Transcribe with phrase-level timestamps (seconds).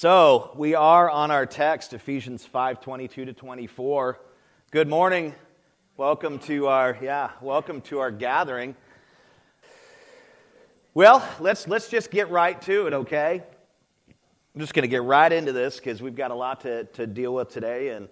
[0.00, 4.18] So, we are on our text, Ephesians 5 22 to 24.
[4.70, 5.34] Good morning.
[5.98, 8.76] Welcome to our, yeah, welcome to our gathering.
[10.94, 13.42] Well, let's, let's just get right to it, okay?
[14.54, 17.06] I'm just going to get right into this because we've got a lot to, to
[17.06, 17.90] deal with today.
[17.90, 18.08] And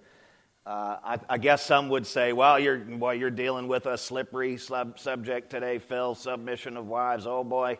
[0.67, 4.57] uh, I, I, guess some would say, well, you're, well, you're dealing with a slippery
[4.57, 7.79] sub- subject today, Phil, submission of wives, oh boy.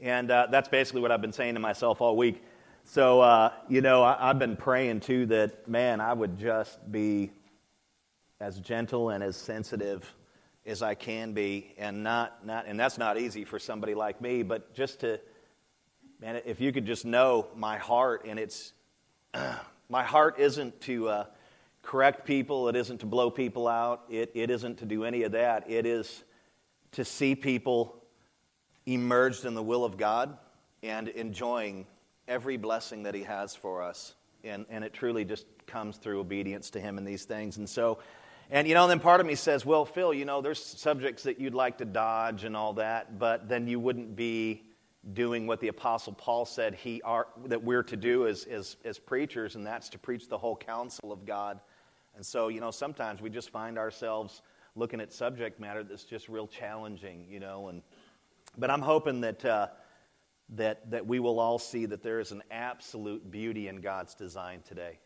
[0.00, 2.42] And uh, that's basically what I've been saying to myself all week.
[2.84, 7.30] So, uh, you know, I, have been praying too that, man, I would just be
[8.40, 10.14] as gentle and as sensitive
[10.66, 14.42] as I can be, and not, not, and that's not easy for somebody like me,
[14.42, 15.20] but just to,
[16.20, 18.72] man, if you could just know my heart, and it's,
[19.88, 21.24] my heart isn't to uh,
[21.82, 25.32] correct people, it isn't to blow people out, it, it isn't to do any of
[25.32, 25.70] that.
[25.70, 26.24] It is
[26.92, 28.02] to see people
[28.86, 30.36] emerged in the will of God
[30.82, 31.86] and enjoying
[32.30, 34.14] every blessing that He has for us.
[34.42, 37.58] And, and it truly just comes through obedience to Him in these things.
[37.58, 37.98] And so,
[38.50, 41.38] and you know, then part of me says, well, Phil, you know, there's subjects that
[41.38, 44.62] you'd like to dodge and all that, but then you wouldn't be
[45.12, 48.98] doing what the Apostle Paul said he are, that we're to do as, as, as
[48.98, 51.60] preachers, and that's to preach the whole counsel of God.
[52.16, 54.42] And so, you know, sometimes we just find ourselves
[54.76, 57.82] looking at subject matter that's just real challenging, you know, and
[58.58, 59.68] but I'm hoping that, uh,
[60.56, 64.62] that, that we will all see that there is an absolute beauty in God's design
[64.66, 64.98] today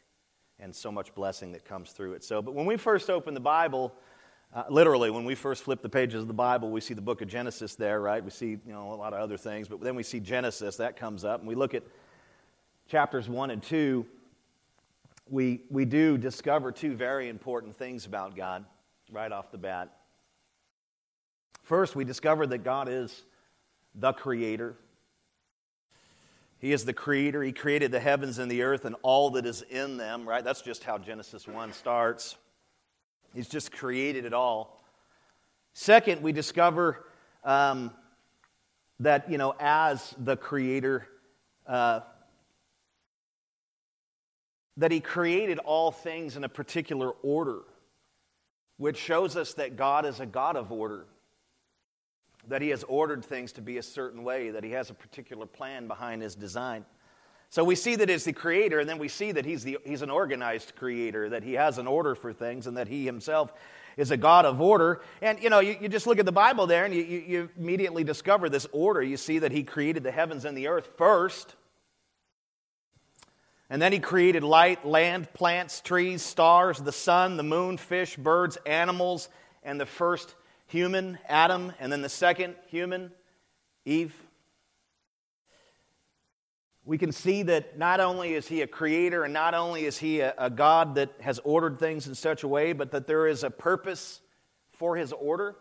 [0.58, 2.24] and so much blessing that comes through it.
[2.24, 3.92] So, but when we first open the Bible,
[4.54, 7.20] uh, literally, when we first flip the pages of the Bible, we see the book
[7.20, 8.24] of Genesis there, right?
[8.24, 10.96] We see, you know, a lot of other things, but then we see Genesis, that
[10.96, 11.82] comes up, and we look at
[12.88, 14.06] chapters 1 and 2.
[15.28, 18.64] We, we do discover two very important things about God
[19.10, 19.90] right off the bat.
[21.62, 23.24] First, we discover that God is
[23.94, 24.76] the Creator.
[26.64, 27.42] He is the Creator.
[27.42, 30.42] He created the heavens and the earth and all that is in them, right?
[30.42, 32.38] That's just how Genesis 1 starts.
[33.34, 34.82] He's just created it all.
[35.74, 37.04] Second, we discover
[37.44, 37.90] um,
[38.98, 41.06] that, you know, as the Creator,
[41.66, 42.00] uh,
[44.78, 47.60] that He created all things in a particular order,
[48.78, 51.04] which shows us that God is a God of order
[52.48, 55.46] that he has ordered things to be a certain way, that he has a particular
[55.46, 56.84] plan behind his design.
[57.50, 60.02] So we see that as the creator, and then we see that he's, the, he's
[60.02, 63.52] an organized creator, that he has an order for things, and that he himself
[63.96, 65.02] is a God of order.
[65.22, 67.50] And you know, you, you just look at the Bible there, and you, you, you
[67.56, 69.02] immediately discover this order.
[69.02, 71.54] You see that he created the heavens and the earth first.
[73.70, 78.58] And then he created light, land, plants, trees, stars, the sun, the moon, fish, birds,
[78.66, 79.28] animals,
[79.62, 80.34] and the first
[80.66, 83.10] human, Adam, and then the second human,
[83.84, 84.14] Eve.
[86.84, 90.20] We can see that not only is he a creator and not only is he
[90.20, 93.42] a, a, God that has ordered things in such a way, but that there is
[93.42, 94.20] a purpose
[94.72, 95.56] for his order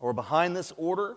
[0.00, 1.16] or behind this order.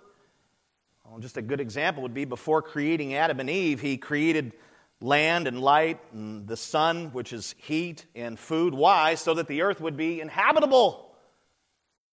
[1.06, 4.52] Well, just a good example would be before creating Adam and Eve, he created
[5.00, 8.74] land and light and the sun, which is heat and food.
[8.74, 9.16] Why?
[9.16, 11.07] So that the earth would be inhabitable.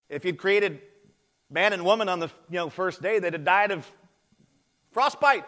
[0.08, 0.80] If you'd created
[1.50, 3.90] man and woman on the you know, first day, they'd have died of
[4.92, 5.44] frostbite.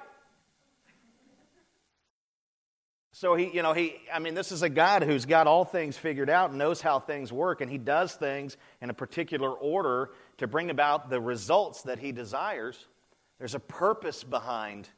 [3.12, 5.97] So he, you know, he, I mean, this is a God who's got all things
[5.97, 10.11] figured out and knows how things work, and he does things in a particular order
[10.37, 12.87] to bring about the results that he desires.
[13.39, 14.91] There's a purpose behind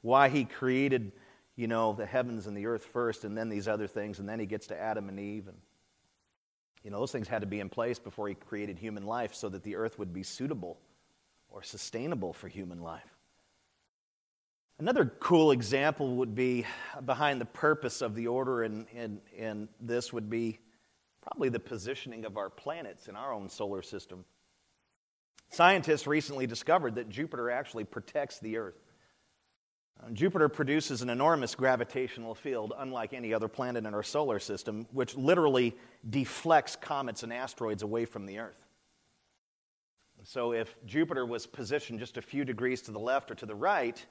[0.00, 1.12] why he created,
[1.56, 4.40] you know, the heavens and the earth first, and then these other things, and then
[4.40, 5.48] he gets to Adam and Eve.
[5.48, 5.58] And
[6.82, 9.48] you know, those things had to be in place before he created human life so
[9.48, 10.78] that the earth would be suitable
[11.48, 13.16] or sustainable for human life.
[14.78, 16.66] Another cool example would be
[17.04, 20.58] behind the purpose of the order, and, and, and this would be
[21.22, 24.24] probably the positioning of our planets in our own solar system.
[25.48, 28.78] Scientists recently discovered that Jupiter actually protects the Earth.
[30.02, 34.86] Uh, Jupiter produces an enormous gravitational field, unlike any other planet in our solar system,
[34.92, 35.74] which literally
[36.08, 38.62] deflects comets and asteroids away from the Earth.
[40.22, 43.54] So, if Jupiter was positioned just a few degrees to the left or to the
[43.54, 44.04] right,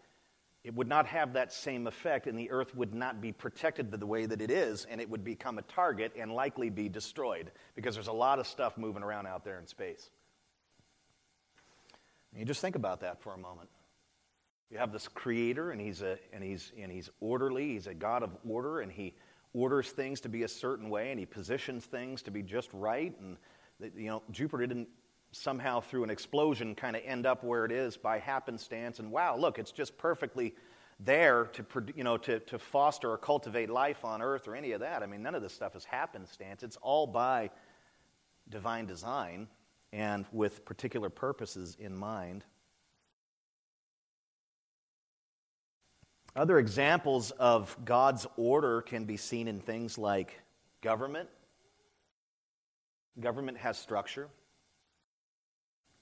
[0.64, 4.06] it would not have that same effect, and the Earth would not be protected the
[4.06, 7.94] way that it is, and it would become a target and likely be destroyed because
[7.94, 10.10] there's a lot of stuff moving around out there in space.
[12.36, 13.70] You just think about that for a moment.
[14.72, 17.74] You have this creator, and he's, a, and, he's, and he's orderly.
[17.74, 19.14] He's a God of order, and he
[19.54, 23.14] orders things to be a certain way, and he positions things to be just right.
[23.20, 23.38] And,
[23.96, 24.90] you know, Jupiter didn't
[25.32, 29.00] somehow, through an explosion, kind of end up where it is by happenstance.
[29.00, 30.56] And wow, look, it's just perfectly
[31.00, 31.66] there to,
[31.96, 35.04] you know, to, to foster or cultivate life on earth or any of that.
[35.04, 36.64] I mean, none of this stuff is happenstance.
[36.64, 37.50] It's all by
[38.50, 39.48] divine design
[39.92, 42.46] and with particular purposes in mind.
[46.36, 50.42] Other examples of God's order can be seen in things like
[50.82, 51.30] government.
[53.20, 54.28] Government has structure.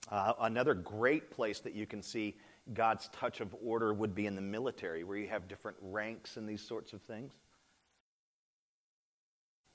[0.10, 2.36] Uh, another great place that you can see
[2.74, 6.50] God's touch of order would be in the military, where you have different ranks and
[6.50, 7.32] these sorts of things.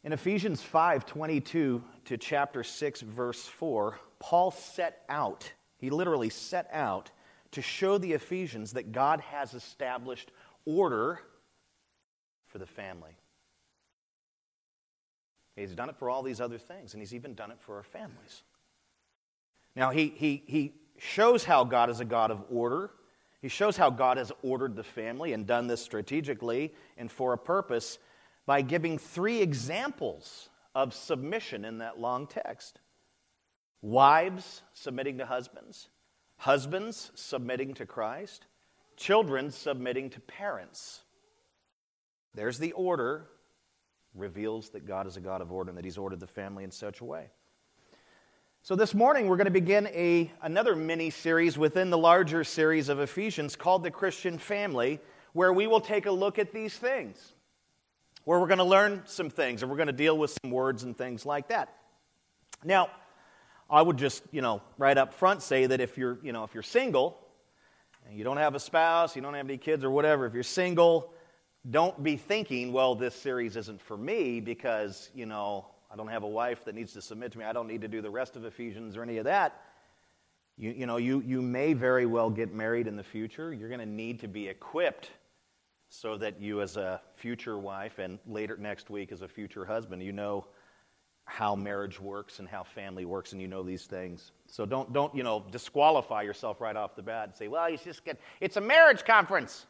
[0.02, 6.69] In Ephesians 5 22 to chapter 6, verse 4, Paul set out, he literally set
[6.72, 7.11] out
[7.52, 10.31] to show the Ephesians that God has established
[10.68, 11.20] order
[12.46, 13.16] for the family.
[15.56, 17.82] He's done it for all these other things, and he's even done it for our
[17.82, 18.42] families.
[19.74, 22.90] Now, he, he, he shows how God is a God of order.
[23.40, 27.38] He shows how God has ordered the family and done this strategically and for a
[27.38, 27.98] purpose
[28.46, 32.80] by giving three examples of submission in that long text
[33.82, 35.88] wives submitting to husbands,
[36.38, 38.46] husbands submitting to Christ,
[38.98, 41.00] children submitting to parents.
[42.34, 43.26] There's the order,
[44.14, 46.70] reveals that God is a God of order and that He's ordered the family in
[46.70, 47.28] such a way.
[48.62, 52.88] So, this morning we're going to begin a, another mini series within the larger series
[52.88, 55.00] of Ephesians called The Christian Family,
[55.32, 57.32] where we will take a look at these things,
[58.24, 60.82] where we're going to learn some things and we're going to deal with some words
[60.82, 61.72] and things like that.
[62.64, 62.90] Now,
[63.70, 66.52] I would just, you know, right up front say that if you're, you know, if
[66.52, 67.18] you're single
[68.06, 70.42] and you don't have a spouse, you don't have any kids or whatever, if you're
[70.42, 71.12] single,
[71.70, 76.22] don't be thinking, well, this series isn't for me because, you know, I don't have
[76.22, 77.44] a wife that needs to submit to me.
[77.44, 79.60] I don't need to do the rest of Ephesians or any of that.
[80.56, 83.52] You, you know, you, you may very well get married in the future.
[83.52, 85.10] You're going to need to be equipped
[85.88, 90.02] so that you, as a future wife, and later next week as a future husband,
[90.02, 90.46] you know
[91.24, 94.32] how marriage works and how family works, and you know these things.
[94.50, 97.76] So don't, don't you know, disqualify yourself right off the bat and say, well, you
[97.76, 99.66] just get, it's a marriage conference.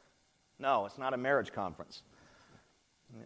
[0.59, 2.03] No, it's not a marriage conference.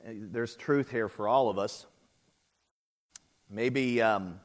[0.06, 1.87] There's truth here for all of us.
[3.50, 4.40] Maybe, um,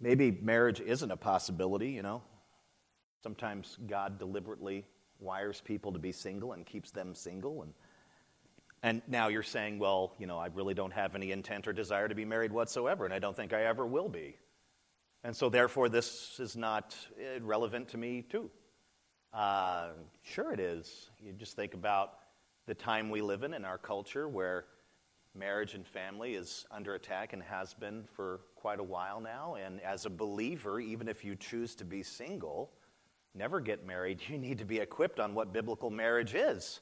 [0.00, 2.22] maybe marriage isn't a possibility, you know.
[3.22, 4.86] Sometimes God deliberately
[5.20, 7.62] wires people to be single and keeps them single.
[7.62, 7.74] And,
[8.82, 12.08] and now you're saying, well, you know, I really don't have any intent or desire
[12.08, 14.36] to be married whatsoever, and I don't think I ever will be.
[15.22, 18.50] And so, therefore, this is not eh, relevant to me, too.
[19.32, 19.90] Uh,
[20.22, 21.10] sure, it is.
[21.24, 22.14] You just think about
[22.66, 24.64] the time we live in in our culture where
[25.34, 29.54] marriage and family is under attack and has been for quite a while now.
[29.54, 32.70] And as a believer, even if you choose to be single,
[33.34, 36.80] never get married, you need to be equipped on what biblical marriage is.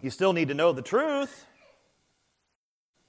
[0.00, 1.46] You still need to know the truth.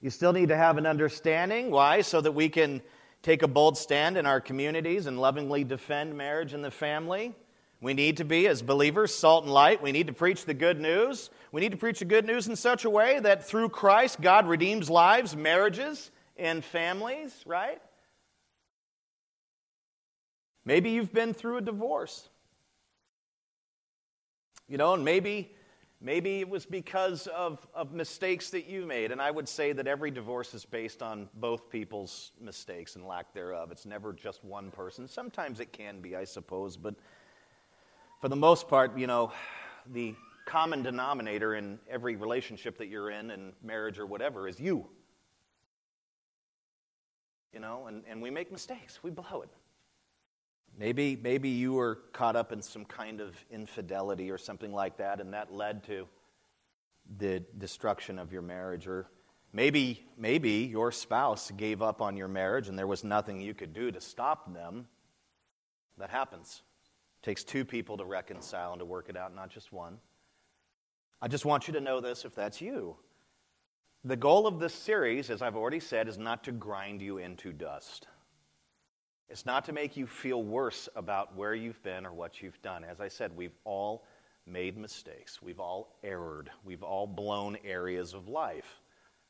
[0.00, 1.70] You still need to have an understanding.
[1.70, 2.00] Why?
[2.02, 2.82] So that we can
[3.22, 7.34] take a bold stand in our communities and lovingly defend marriage and the family.
[7.80, 9.82] We need to be, as believers, salt and light.
[9.82, 11.30] We need to preach the good news.
[11.52, 14.48] We need to preach the good news in such a way that through Christ, God
[14.48, 17.80] redeems lives, marriages, and families, right?
[20.64, 22.28] Maybe you've been through a divorce.
[24.68, 25.52] You know, and maybe
[26.00, 29.10] maybe it was because of, of mistakes that you made.
[29.10, 33.32] And I would say that every divorce is based on both people's mistakes and lack
[33.32, 33.72] thereof.
[33.72, 35.08] It's never just one person.
[35.08, 36.94] Sometimes it can be, I suppose, but
[38.20, 39.32] for the most part, you know,
[39.92, 40.14] the
[40.46, 44.86] common denominator in every relationship that you're in, and marriage or whatever, is you.
[47.52, 49.50] You know, and, and we make mistakes, we blow it.
[50.78, 55.20] Maybe, maybe you were caught up in some kind of infidelity or something like that,
[55.20, 56.06] and that led to
[57.18, 58.86] the destruction of your marriage.
[58.86, 59.08] Or
[59.52, 63.72] maybe, maybe your spouse gave up on your marriage and there was nothing you could
[63.72, 64.86] do to stop them.
[65.96, 66.62] That happens.
[67.20, 69.98] It takes two people to reconcile and to work it out, not just one.
[71.20, 72.96] I just want you to know this if that's you.
[74.04, 77.52] The goal of this series, as I've already said, is not to grind you into
[77.52, 78.06] dust.
[79.30, 82.84] It's not to make you feel worse about where you've been or what you've done.
[82.84, 84.04] As I said, we've all
[84.46, 85.42] made mistakes.
[85.42, 86.50] We've all erred.
[86.64, 88.80] We've all blown areas of life.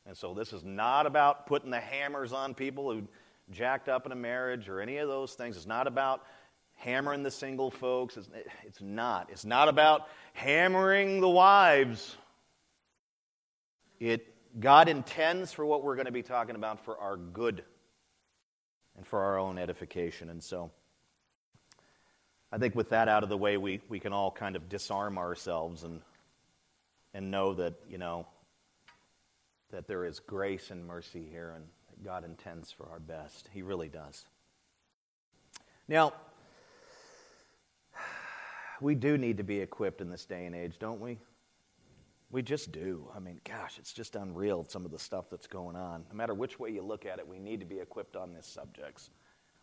[0.06, 3.08] And so this is not about putting the hammers on people who
[3.50, 5.56] jacked up in a marriage or any of those things.
[5.56, 6.22] It's not about
[6.76, 8.16] hammering the single folks.
[8.16, 8.28] It's,
[8.64, 9.28] it's not.
[9.30, 12.16] It's not about hammering the wives.
[13.98, 17.64] It, God intends for what we're going to be talking about for our good
[18.98, 20.28] and for our own edification.
[20.28, 20.70] And so,
[22.52, 25.18] I think with that out of the way, we, we can all kind of disarm
[25.18, 26.00] ourselves and,
[27.14, 28.26] and know that, you know,
[29.70, 33.48] that there is grace and mercy here and that God intends for our best.
[33.52, 34.24] He really does.
[35.86, 36.14] Now,
[38.80, 41.18] we do need to be equipped in this day and age, don't we?
[42.30, 43.08] We just do.
[43.16, 46.04] I mean, gosh, it's just unreal some of the stuff that's going on.
[46.10, 48.46] No matter which way you look at it, we need to be equipped on these
[48.46, 49.10] subjects.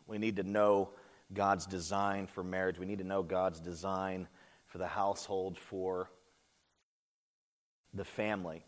[0.07, 0.89] We need to know
[1.33, 2.79] God's design for marriage.
[2.79, 4.27] We need to know God's design
[4.65, 6.09] for the household, for
[7.93, 8.63] the family.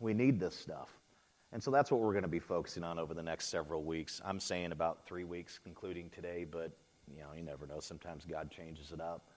[0.00, 0.90] We need this stuff.
[1.52, 4.20] And so that's what we're going to be focusing on over the next several weeks.
[4.24, 6.72] I'm saying about three weeks, concluding today, but
[7.12, 7.80] you know, you never know.
[7.80, 9.28] Sometimes God changes it up.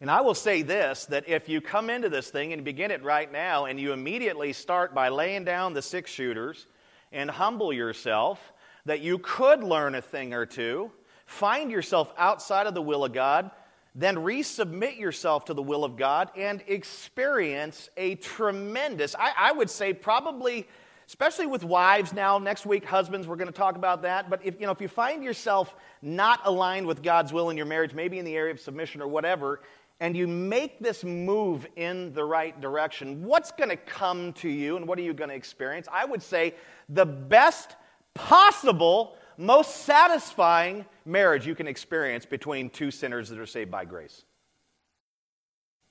[0.00, 3.02] And I will say this that if you come into this thing and begin it
[3.02, 6.66] right now, and you immediately start by laying down the six shooters
[7.12, 8.52] and humble yourself,
[8.86, 10.90] that you could learn a thing or two,
[11.26, 13.50] find yourself outside of the will of God,
[13.94, 19.68] then resubmit yourself to the will of God and experience a tremendous, I, I, would
[19.68, 20.68] say, probably,
[21.08, 24.30] especially with wives now, next week, husbands, we're going to talk about that.
[24.30, 27.66] But if, you know, if you find yourself not aligned with God's will in your
[27.66, 29.60] marriage, maybe in the area of submission or whatever,
[30.00, 34.76] and you make this move in the right direction, what's going to come to you
[34.76, 35.86] and what are you going to experience?
[35.92, 36.54] I would say
[36.88, 37.76] the best
[38.14, 44.24] possible most satisfying marriage you can experience between two sinners that are saved by grace.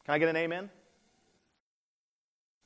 [0.06, 0.70] Can I get an amen?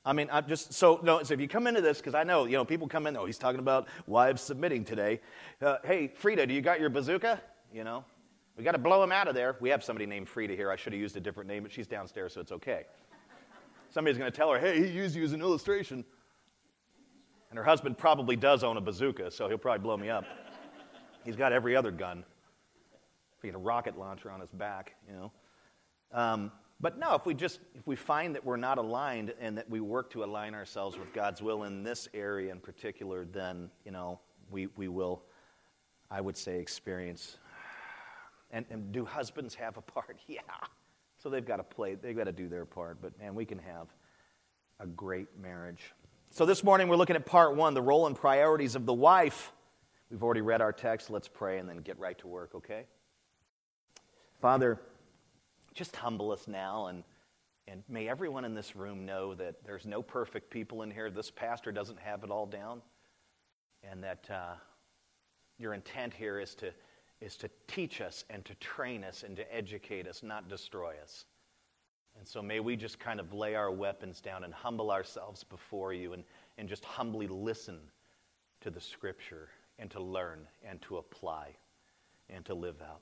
[0.04, 1.22] I mean, I just so no.
[1.22, 3.16] So if you come into this, because I know you know people come in.
[3.16, 5.20] Oh, he's talking about wives submitting today.
[5.62, 7.40] Uh, hey, Frida, do you got your bazooka?
[7.72, 8.04] You know,
[8.56, 9.56] we got to blow him out of there.
[9.60, 10.70] We have somebody named Frida here.
[10.70, 12.84] I should have used a different name, but she's downstairs, so it's okay.
[13.90, 16.04] Somebody's going to tell her, hey, he used you as an illustration.
[17.50, 20.24] And her husband probably does own a bazooka, so he'll probably blow me up.
[21.24, 22.24] He's got every other gun.
[23.42, 25.32] He had a rocket launcher on his back, you know.
[26.12, 29.68] Um, but no, if we just if we find that we're not aligned and that
[29.70, 33.92] we work to align ourselves with God's will in this area in particular, then you
[33.92, 34.18] know
[34.50, 35.22] we we will,
[36.10, 37.38] I would say, experience.
[38.54, 40.18] And, and do husbands have a part?
[40.28, 40.40] Yeah.
[41.18, 41.94] So they've got to play.
[41.94, 42.98] They've got to do their part.
[43.00, 43.88] But man, we can have
[44.78, 45.92] a great marriage.
[46.30, 49.52] So this morning we're looking at part one: the role and priorities of the wife.
[50.10, 51.10] We've already read our text.
[51.10, 52.84] Let's pray and then get right to work, okay?
[54.40, 54.78] Father,
[55.72, 57.02] just humble us now and,
[57.66, 61.10] and may everyone in this room know that there's no perfect people in here.
[61.10, 62.82] This pastor doesn't have it all down.
[63.82, 64.54] And that uh,
[65.58, 66.72] your intent here is to,
[67.20, 71.24] is to teach us and to train us and to educate us, not destroy us.
[72.18, 75.92] And so may we just kind of lay our weapons down and humble ourselves before
[75.92, 76.24] you and,
[76.58, 77.78] and just humbly listen
[78.60, 81.48] to the scripture and to learn and to apply
[82.30, 83.00] and to live out.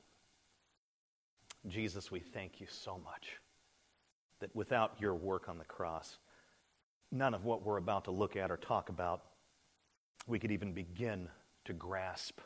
[1.68, 3.38] Jesus, we thank you so much
[4.40, 6.18] that without your work on the cross,
[7.12, 9.22] none of what we're about to look at or talk about,
[10.26, 11.28] we could even begin
[11.64, 12.40] to grasp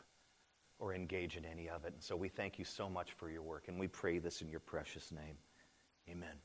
[0.79, 1.93] or engage in any of it.
[1.93, 4.49] And so we thank you so much for your work, and we pray this in
[4.49, 5.37] your precious name.
[6.09, 6.35] Amen.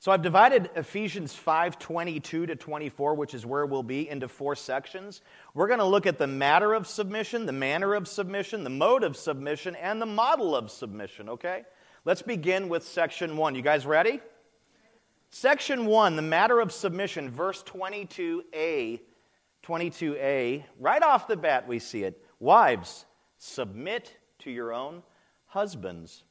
[0.00, 5.22] So I've divided Ephesians 5:22 to 24, which is where we'll be, into four sections.
[5.54, 9.02] We're going to look at the matter of submission, the manner of submission, the mode
[9.02, 11.64] of submission, and the model of submission, okay?
[12.04, 13.56] Let's begin with section 1.
[13.56, 14.20] You guys ready?
[15.30, 19.00] Section 1, the matter of submission, verse 22a.
[19.64, 22.24] 22a, right off the bat we see it.
[22.38, 23.04] Wives,
[23.38, 25.02] submit to your own
[25.46, 26.24] husbands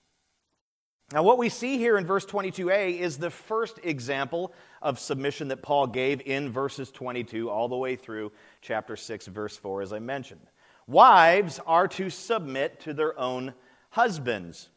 [1.13, 5.61] now, what we see here in verse 22a is the first example of submission that
[5.61, 9.99] Paul gave in verses 22 all the way through chapter 6, verse 4, as I
[9.99, 10.41] mentioned.
[10.85, 13.53] Wives are to submit to their own
[13.91, 14.67] husbands.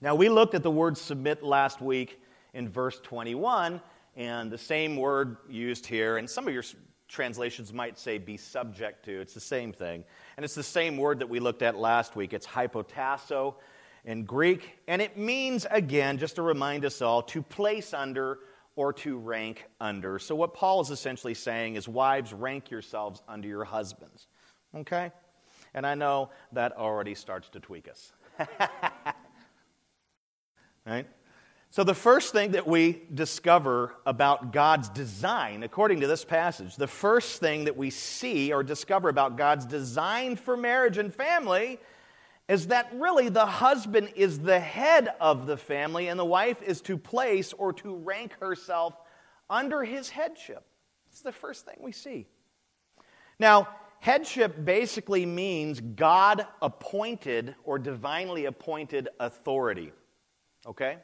[0.00, 2.22] Now, we looked at the word submit last week
[2.54, 3.82] in verse 21,
[4.16, 6.64] and the same word used here, and some of your
[7.08, 9.20] translations might say be subject to.
[9.20, 10.04] It's the same thing.
[10.36, 12.32] And it's the same word that we looked at last week.
[12.32, 13.54] It's hypotasso
[14.04, 18.38] in Greek, and it means, again, just to remind us all, to place under
[18.76, 20.18] or to rank under.
[20.18, 24.28] So, what Paul is essentially saying is, wives, rank yourselves under your husbands.
[24.74, 25.10] Okay?
[25.74, 28.12] And I know that already starts to tweak us.
[30.86, 31.06] right?
[31.70, 36.86] So, the first thing that we discover about God's design, according to this passage, the
[36.86, 41.78] first thing that we see or discover about God's design for marriage and family
[42.48, 46.80] is that really the husband is the head of the family and the wife is
[46.80, 48.94] to place or to rank herself
[49.50, 50.64] under his headship.
[51.10, 52.26] It's the first thing we see.
[53.38, 53.68] Now,
[54.00, 59.92] headship basically means God appointed or divinely appointed authority.
[60.66, 60.96] Okay?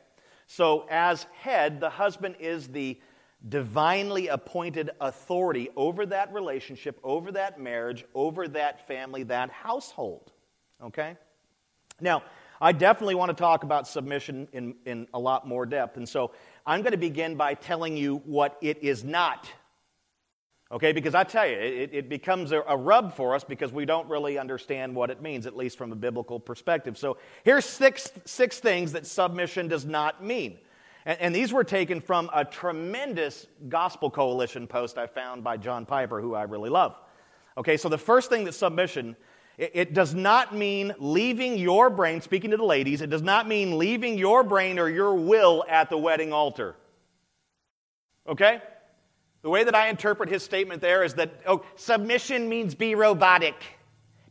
[0.47, 3.01] So, as head, the husband is the
[3.49, 10.33] divinely appointed authority over that relationship, over that marriage, over that family, that household.
[10.83, 11.17] Okay?
[12.01, 12.23] Now,
[12.61, 15.97] I definitely want to talk about submission in, in a lot more depth.
[15.97, 16.33] And so
[16.65, 19.51] I'm going to begin by telling you what it is not.
[20.75, 23.85] Okay, because I tell you, it, it becomes a, a, rub for us because we
[23.85, 26.99] don't really understand what it means, at least from a biblical perspective.
[26.99, 30.59] So here's six, six things that submission does not mean.
[31.07, 35.87] And, and these were taken from a tremendous Gospel Coalition post I found by John
[35.87, 36.99] Piper, who I really love.
[37.57, 39.15] Okay, so the first thing that submission
[39.57, 43.79] it does not mean leaving your brain, speaking to the ladies, it does not mean
[43.79, 46.75] leaving your brain or your will at the wedding altar.
[48.27, 48.61] Okay?
[49.45, 53.55] The way that I interpret his statement there is that oh, submission means be robotic.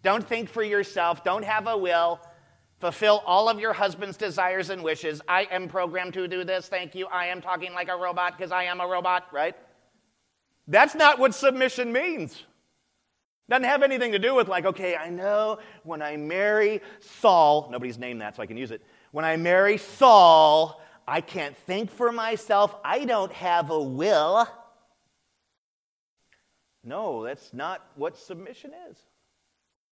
[0.02, 2.20] Don't think for yourself, don't have a will.
[2.80, 5.22] Fulfill all of your husband's desires and wishes.
[5.28, 6.68] I am programmed to do this.
[6.68, 7.06] Thank you.
[7.06, 9.56] I am talking like a robot because I am a robot, right?
[10.68, 12.44] That's not what submission means.
[13.48, 16.82] Doesn't have anything to do with, like, okay, I know when I marry
[17.22, 18.82] Saul, nobody's named that so I can use it.
[19.12, 22.76] When I marry Saul, I can't think for myself.
[22.84, 24.48] I don't have a will.
[26.84, 28.98] No, that's not what submission is.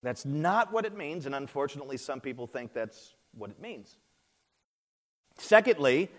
[0.03, 3.95] That's not what it means, and unfortunately, some people think that's what it means.
[5.37, 6.09] Secondly,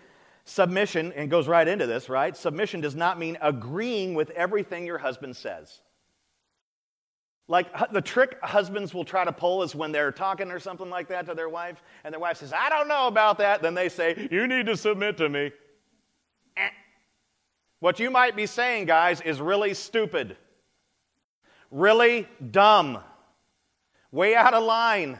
[0.45, 2.35] submission, and goes right into this, right?
[2.35, 5.81] Submission does not mean agreeing with everything your husband says.
[7.47, 11.09] Like the trick husbands will try to pull is when they're talking or something like
[11.09, 13.61] that to their wife, and their wife says, I don't know about that.
[13.61, 15.51] Then they say, You need to submit to me.
[16.55, 16.69] Eh.
[17.79, 20.37] What you might be saying, guys, is really stupid,
[21.73, 22.99] really dumb,
[24.11, 25.19] way out of line.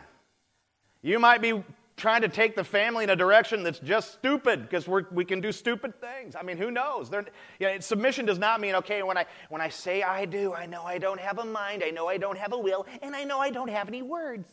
[1.02, 1.64] You might be
[1.98, 5.52] trying to take the family in a direction that's just stupid because we can do
[5.52, 6.36] stupid things.
[6.36, 7.12] I mean, who knows?
[7.60, 10.66] You know, submission does not mean, okay, when I, when I say I do, I
[10.66, 13.24] know I don't have a mind, I know I don't have a will, and I
[13.24, 14.48] know I don't have any words.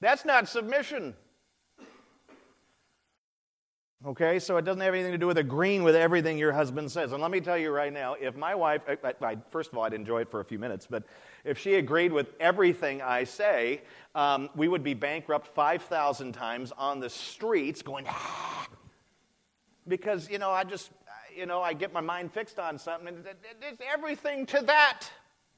[0.00, 1.14] That's not submission.
[4.06, 7.10] Okay, so it doesn't have anything to do with agreeing with everything your husband says.
[7.10, 9.82] And let me tell you right now, if my wife, I, I, first of all,
[9.82, 11.02] I'd enjoy it for a few minutes, but
[11.44, 13.82] if she agreed with everything I say,
[14.14, 18.68] um, we would be bankrupt 5,000 times on the streets going, ah,
[19.88, 20.92] because, you know, I just,
[21.36, 23.26] you know, I get my mind fixed on something, and
[23.60, 25.08] it's everything to that,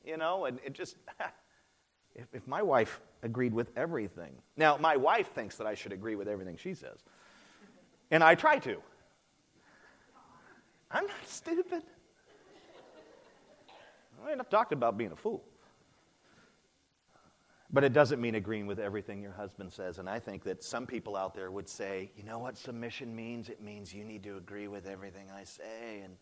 [0.03, 0.97] you know, and it just,
[2.15, 4.33] if, if my wife agreed with everything.
[4.57, 7.05] Now, my wife thinks that I should agree with everything she says.
[8.11, 8.79] And I try to.
[10.91, 11.83] I'm not stupid.
[14.25, 15.45] I ain't not talking about being a fool.
[17.71, 19.99] But it doesn't mean agreeing with everything your husband says.
[19.99, 23.51] And I think that some people out there would say, you know what submission means?
[23.51, 26.01] It means you need to agree with everything I say.
[26.03, 26.17] And,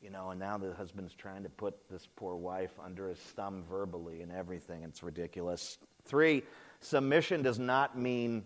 [0.00, 3.64] you know, and now the husband's trying to put this poor wife under his thumb
[3.68, 4.84] verbally and everything.
[4.84, 5.78] It's ridiculous.
[6.04, 6.44] Three,
[6.78, 8.44] submission does not mean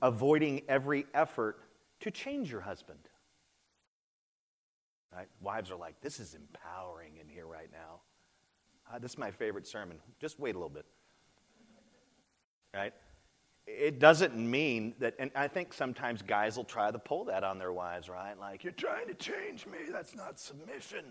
[0.00, 1.60] avoiding every effort
[2.00, 3.00] to change your husband.
[5.14, 5.28] Right?
[5.40, 8.00] Wives are like, this is empowering in here right now.
[8.92, 9.98] Uh, this is my favorite sermon.
[10.20, 10.86] Just wait a little bit.
[12.74, 12.92] Right?
[13.66, 17.58] It doesn't mean that, and I think sometimes guys will try to pull that on
[17.58, 18.38] their wives, right?
[18.38, 19.78] Like, you're trying to change me.
[19.90, 21.04] That's not submission.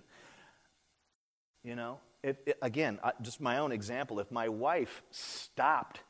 [1.63, 6.02] You know, if, it, again, just my own example, if my wife stopped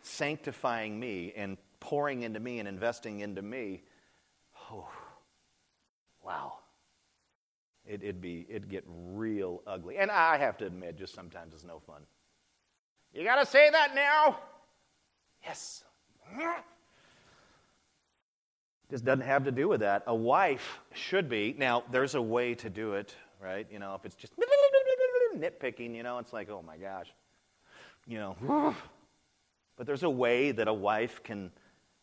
[0.00, 3.82] sanctifying me and pouring into me and investing into me,
[4.72, 4.88] oh,
[6.24, 6.58] wow.
[7.84, 9.98] It, would be, it'd get real ugly.
[9.98, 12.02] And I have to admit, just sometimes it's no fun.
[13.12, 14.38] You got to say that now?
[15.44, 15.84] Yes.
[18.90, 20.04] Just doesn't have to do with that.
[20.06, 21.54] A wife should be.
[21.58, 23.66] Now, there's a way to do it, right?
[23.70, 24.32] You know, if it's just
[25.36, 27.12] nitpicking, you know, it's like, oh my gosh.
[28.06, 28.74] You know.
[29.76, 31.50] But there's a way that a wife can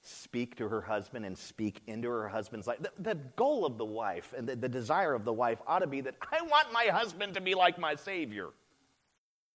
[0.01, 2.79] speak to her husband and speak into her husband's life.
[2.81, 5.87] The, the goal of the wife and the, the desire of the wife ought to
[5.87, 8.49] be that I want my husband to be like my Savior.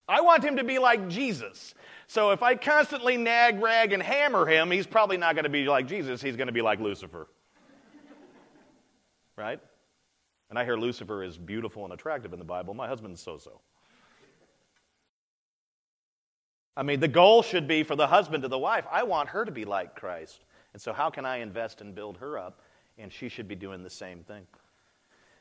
[0.07, 1.75] I want him to be like Jesus.
[2.07, 5.65] So if I constantly nag, rag, and hammer him, he's probably not going to be
[5.65, 6.21] like Jesus.
[6.21, 7.27] He's going to be like Lucifer.
[9.37, 9.61] right?
[10.51, 12.75] And I hear Lucifer is beautiful and attractive in the Bible.
[12.75, 13.61] My husband's so so.
[16.77, 19.45] I mean, the goal should be for the husband to the wife I want her
[19.45, 20.45] to be like Christ.
[20.73, 22.61] And so, how can I invest and build her up?
[22.99, 24.47] And she should be doing the same thing.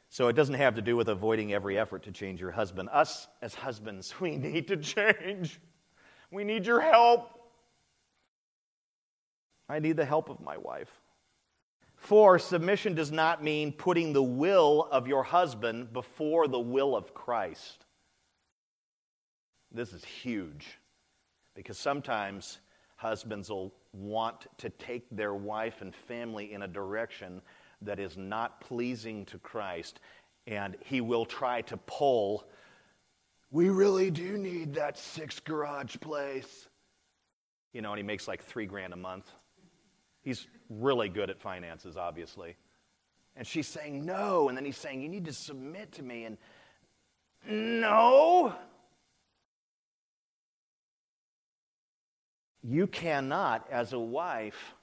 [0.09, 2.87] So it doesn't have to do with avoiding every effort to change your husband.
[2.91, 5.59] Us as husbands, we need to change.
[6.29, 7.31] We need your help.
[9.67, 11.01] I need the help of my wife.
[11.95, 17.13] Four, submission does not mean putting the will of your husband before the will of
[17.13, 17.85] Christ.
[19.71, 20.77] This is huge
[21.55, 22.59] because sometimes
[22.95, 27.41] husbands will want to take their wife and family in a direction
[27.81, 29.99] that is not pleasing to Christ,
[30.47, 32.45] and he will try to pull,
[33.51, 36.67] we really do need that six garage place.
[37.73, 39.29] You know, and he makes like three grand a month.
[40.21, 42.55] He's really good at finances, obviously.
[43.35, 46.25] And she's saying no, and then he's saying, You need to submit to me.
[46.25, 46.37] And
[47.47, 48.55] no.
[52.63, 54.73] You cannot, as a wife,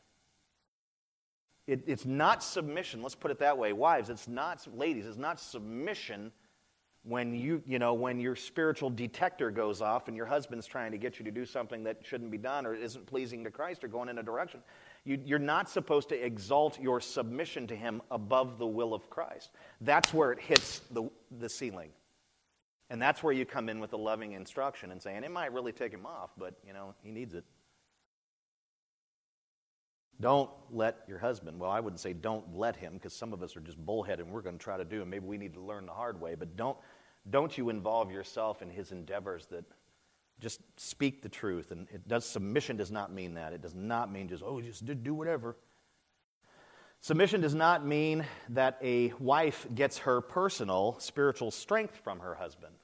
[1.67, 3.03] it, it's not submission.
[3.03, 3.73] Let's put it that way.
[3.73, 6.33] Wives, it's not, ladies, it's not submission
[7.03, 10.99] when you, you know, when your spiritual detector goes off and your husband's trying to
[10.99, 13.89] get you to do something that shouldn't be done or isn't pleasing to Christ or
[13.89, 14.61] going in a direction.
[15.05, 19.51] You, you're not supposed to exalt your submission to him above the will of Christ.
[19.81, 21.91] That's where it hits the, the ceiling.
[22.91, 25.73] And that's where you come in with a loving instruction and saying, it might really
[25.73, 27.45] take him off, but, you know, he needs it.
[30.21, 33.57] Don't let your husband, well, I wouldn't say don't let him because some of us
[33.57, 35.61] are just bullheaded and we're going to try to do and maybe we need to
[35.61, 36.77] learn the hard way, but don't,
[37.31, 39.65] don't you involve yourself in his endeavors that
[40.41, 41.71] just speak the truth.
[41.71, 43.53] And it does, submission does not mean that.
[43.53, 45.57] It does not mean just, oh, just do whatever.
[47.03, 52.75] Submission does not mean that a wife gets her personal spiritual strength from her husband.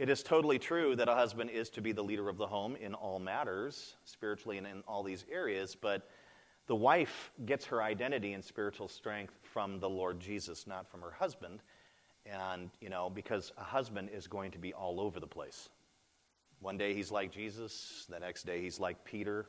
[0.00, 2.74] It is totally true that a husband is to be the leader of the home
[2.74, 6.08] in all matters, spiritually and in all these areas, but
[6.68, 11.10] the wife gets her identity and spiritual strength from the Lord Jesus, not from her
[11.10, 11.60] husband.
[12.24, 15.68] And, you know, because a husband is going to be all over the place.
[16.60, 19.48] One day he's like Jesus, the next day he's like Peter,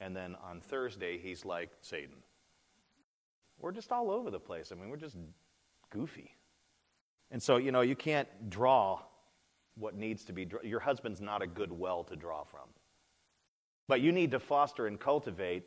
[0.00, 2.16] and then on Thursday he's like Satan.
[3.60, 4.72] We're just all over the place.
[4.72, 5.16] I mean, we're just
[5.90, 6.34] goofy.
[7.30, 9.02] And so, you know, you can't draw
[9.76, 10.48] what needs to be.
[10.62, 12.68] Your husband's not a good well to draw from.
[13.88, 15.64] But you need to foster and cultivate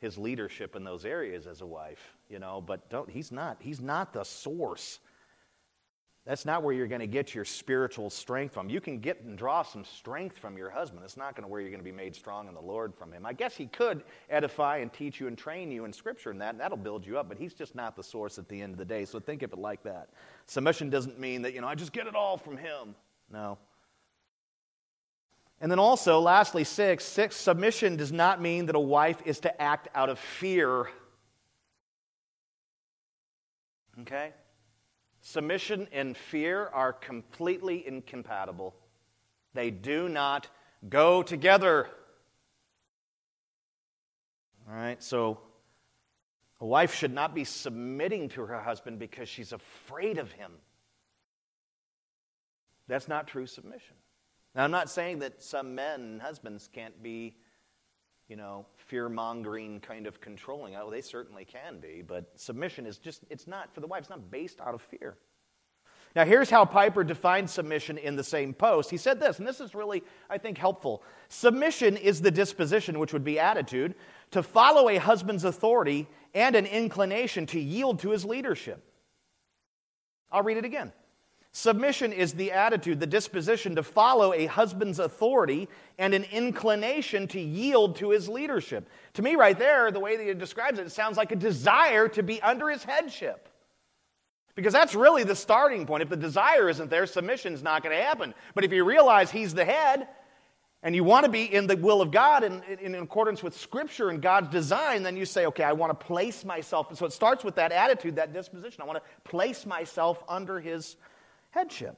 [0.00, 3.80] his leadership in those areas as a wife, you know, but don't he's not he's
[3.80, 4.98] not the source.
[6.26, 8.68] That's not where you're going to get your spiritual strength from.
[8.68, 11.02] You can get and draw some strength from your husband.
[11.02, 13.10] It's not going to where you're going to be made strong in the Lord from
[13.10, 13.24] him.
[13.24, 16.50] I guess he could edify and teach you and train you in scripture and that,
[16.50, 18.78] and that'll build you up, but he's just not the source at the end of
[18.78, 19.06] the day.
[19.06, 20.10] So think of it like that.
[20.46, 22.94] Submission doesn't mean that, you know, I just get it all from him.
[23.30, 23.58] No.
[25.60, 29.62] And then also, lastly, six, six, submission does not mean that a wife is to
[29.62, 30.88] act out of fear.
[34.00, 34.32] Okay?
[35.20, 38.74] Submission and fear are completely incompatible.
[39.52, 40.48] They do not
[40.88, 41.88] go together.
[44.68, 45.40] All right, so
[46.60, 50.52] a wife should not be submitting to her husband because she's afraid of him.
[52.90, 53.94] That's not true submission.
[54.54, 57.36] Now, I'm not saying that some men and husbands can't be,
[58.28, 60.74] you know, fear mongering, kind of controlling.
[60.74, 64.10] Oh, they certainly can be, but submission is just, it's not, for the wife, it's
[64.10, 65.16] not based out of fear.
[66.16, 68.90] Now, here's how Piper defined submission in the same post.
[68.90, 71.04] He said this, and this is really, I think, helpful.
[71.28, 73.94] Submission is the disposition, which would be attitude,
[74.32, 78.82] to follow a husband's authority and an inclination to yield to his leadership.
[80.32, 80.92] I'll read it again.
[81.52, 87.40] Submission is the attitude, the disposition to follow a husband's authority and an inclination to
[87.40, 88.88] yield to his leadership.
[89.14, 92.06] To me, right there, the way that he describes it, it sounds like a desire
[92.10, 93.48] to be under his headship.
[94.54, 96.02] Because that's really the starting point.
[96.02, 98.34] If the desire isn't there, submission's not going to happen.
[98.54, 100.06] But if you realize he's the head
[100.84, 104.10] and you want to be in the will of God and in, accordance with Scripture
[104.10, 106.90] and God's design, then you say, okay, I want to place myself.
[106.90, 108.82] And so it starts with that attitude, that disposition.
[108.82, 110.96] I want to place myself under his
[111.50, 111.96] headship.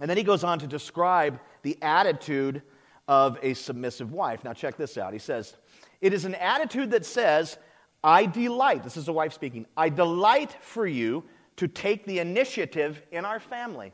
[0.00, 2.62] And then he goes on to describe the attitude
[3.08, 4.44] of a submissive wife.
[4.44, 5.12] Now, check this out.
[5.12, 5.56] He says,
[6.00, 7.56] It is an attitude that says,
[8.02, 11.24] I delight, this is a wife speaking, I delight for you
[11.56, 13.92] to take the initiative in our family.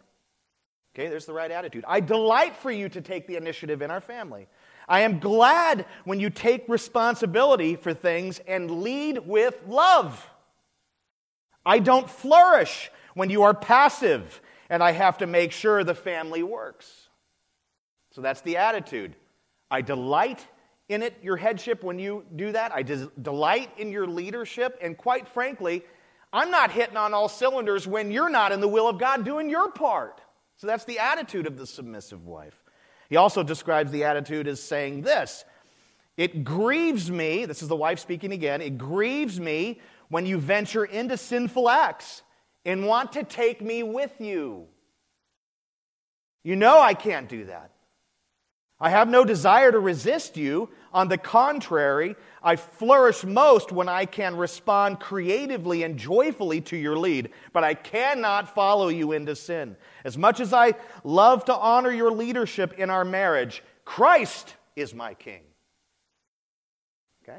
[0.95, 1.85] Okay, there's the right attitude.
[1.89, 4.49] I delight for you to take the initiative in our family.
[4.89, 10.29] I am glad when you take responsibility for things and lead with love.
[11.65, 16.43] I don't flourish when you are passive and I have to make sure the family
[16.43, 17.09] works.
[18.13, 19.17] So that's the attitude.
[19.71, 20.47] I delight
[20.89, 22.73] in it, your headship, when you do that.
[22.73, 24.79] I des- delight in your leadership.
[24.83, 25.85] And quite frankly,
[26.33, 29.49] I'm not hitting on all cylinders when you're not in the will of God doing
[29.49, 30.21] your part.
[30.57, 32.63] So that's the attitude of the submissive wife.
[33.09, 35.45] He also describes the attitude as saying this
[36.17, 40.85] It grieves me, this is the wife speaking again, it grieves me when you venture
[40.85, 42.23] into sinful acts
[42.65, 44.67] and want to take me with you.
[46.45, 47.71] You know I can't do that.
[48.81, 50.69] I have no desire to resist you.
[50.93, 56.97] On the contrary, I flourish most when I can respond creatively and joyfully to your
[56.97, 59.77] lead, but I cannot follow you into sin.
[60.05, 65.15] As much as I love to honor your leadership in our marriage, Christ is my
[65.15, 65.43] king.
[67.23, 67.39] Okay?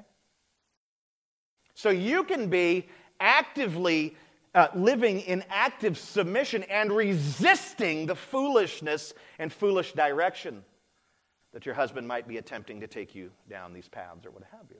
[1.76, 2.88] So you can be
[3.20, 4.16] actively
[4.56, 10.64] uh, living in active submission and resisting the foolishness and foolish direction
[11.54, 14.66] that your husband might be attempting to take you down these paths or what have
[14.70, 14.78] you.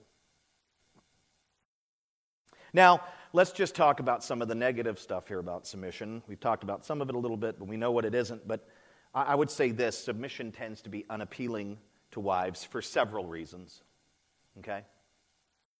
[2.72, 6.22] Now, let's just talk about some of the negative stuff here about submission.
[6.26, 8.46] We've talked about some of it a little bit, but we know what it isn't.
[8.46, 8.68] But
[9.14, 11.78] I would say this submission tends to be unappealing
[12.10, 13.82] to wives for several reasons.
[14.58, 14.82] Okay?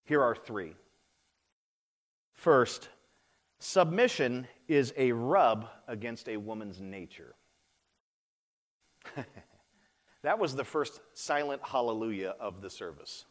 [0.05, 0.75] Here are three.
[2.35, 2.89] First,
[3.65, 7.35] submission is a rub against a woman's nature.
[10.25, 13.27] That was the first silent hallelujah of the service.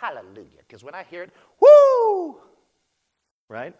[0.00, 0.60] Hallelujah.
[0.60, 2.36] Because when I hear it, whoo!
[3.48, 3.74] Right?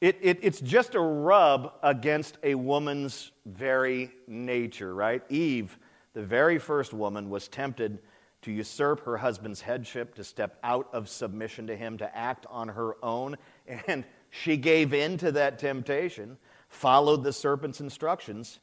[0.00, 5.22] It, it, it's just a rub against a woman's very nature, right?
[5.30, 5.78] Eve,
[6.14, 7.98] the very first woman, was tempted
[8.40, 12.68] to usurp her husband's headship, to step out of submission to him, to act on
[12.68, 13.36] her own.
[13.86, 18.58] And she gave in to that temptation, followed the serpent's instructions,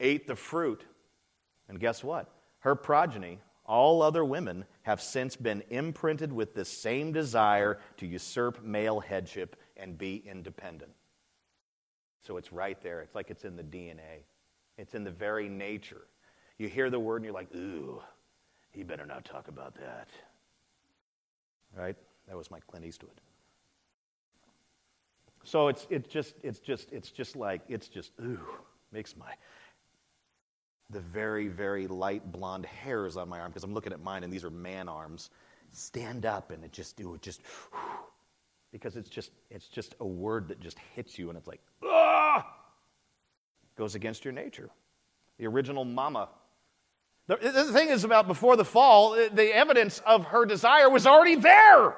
[0.00, 0.84] ate the fruit,
[1.68, 2.30] and guess what?
[2.60, 8.62] Her progeny, all other women, have since been imprinted with this same desire to usurp
[8.62, 10.92] male headship and be independent.
[12.26, 13.00] So it's right there.
[13.00, 14.24] It's like it's in the DNA,
[14.78, 16.02] it's in the very nature.
[16.58, 18.00] You hear the word and you're like, ooh,
[18.70, 20.08] he better not talk about that.
[21.76, 21.96] Right?
[22.28, 23.20] That was my Clint Eastwood.
[25.44, 28.40] So it's, it's just it's just it's just like it's just ooh
[28.92, 29.32] makes my
[30.90, 34.32] the very, very light blonde hairs on my arm, because I'm looking at mine and
[34.32, 35.30] these are man arms,
[35.72, 37.40] stand up and it just do it just
[38.72, 42.46] because it's just it's just a word that just hits you and it's like ah
[43.76, 44.70] goes against your nature.
[45.38, 46.28] The original mama.
[47.26, 51.34] The, the thing is about before the fall, the evidence of her desire was already
[51.34, 51.96] there.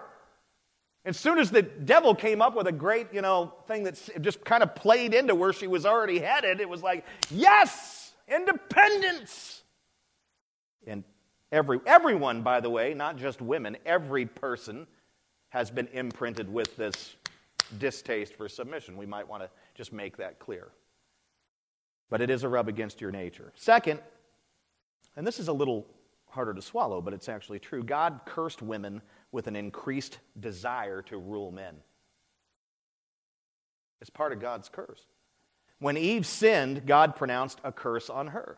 [1.07, 4.45] As soon as the devil came up with a great, you know, thing that just
[4.45, 9.63] kind of played into where she was already headed, it was like, yes, independence.
[10.85, 11.05] And
[11.53, 14.89] every, everyone, by the way, not just women, every person
[15.51, 17.15] has been imprinted with this
[17.79, 18.97] distaste for submission.
[18.97, 20.69] We might want to just make that clear.
[22.11, 23.53] But it is a rub against your nature.
[23.55, 24.01] Second,
[25.17, 25.87] and this is a little
[26.31, 29.03] harder to swallow, but it's actually true God cursed women
[29.37, 31.75] with an increased desire to rule men.
[34.01, 35.03] It's part of God's curse.
[35.79, 38.57] When Eve sinned, God pronounced a curse on her.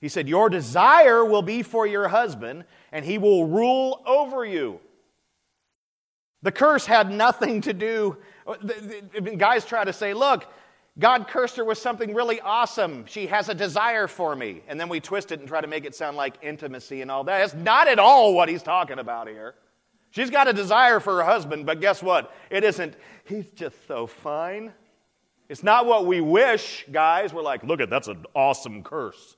[0.00, 4.78] He said, Your desire will be for your husband, and he will rule over you.
[6.42, 8.16] The curse had nothing to do.
[8.46, 8.54] Uh,
[9.36, 10.46] guys try to say, Look,
[11.00, 13.06] God cursed her with something really awesome.
[13.06, 14.62] She has a desire for me.
[14.68, 17.24] And then we twist it and try to make it sound like intimacy and all
[17.24, 17.38] that.
[17.38, 19.56] That's not at all what he's talking about here.
[20.12, 22.34] She's got a desire for her husband, but guess what?
[22.50, 22.94] It isn't,
[23.24, 24.72] he's just so fine.
[25.48, 27.32] It's not what we wish, guys.
[27.32, 29.36] We're like, look at that's an awesome curse.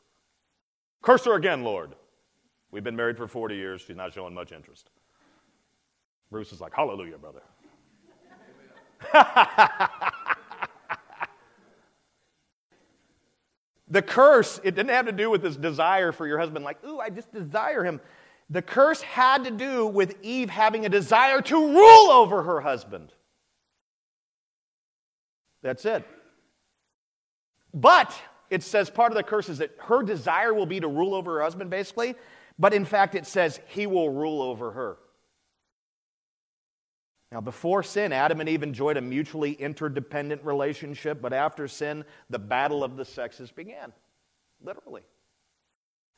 [1.00, 1.94] Curse her again, Lord.
[2.72, 3.82] We've been married for 40 years.
[3.82, 4.90] She's not showing much interest.
[6.28, 7.42] Bruce is like, hallelujah, brother.
[13.88, 16.98] the curse, it didn't have to do with this desire for your husband, like, ooh,
[16.98, 18.00] I just desire him.
[18.50, 23.12] The curse had to do with Eve having a desire to rule over her husband.
[25.62, 26.04] That's it.
[27.72, 28.14] But
[28.50, 31.37] it says part of the curse is that her desire will be to rule over
[31.37, 32.14] her husband, basically.
[32.59, 34.98] But in fact, it says he will rule over her.
[37.33, 42.38] Now, before sin, Adam and Eve enjoyed a mutually interdependent relationship, but after sin, the
[42.38, 43.92] battle of the sexes began.
[44.62, 45.02] Literally.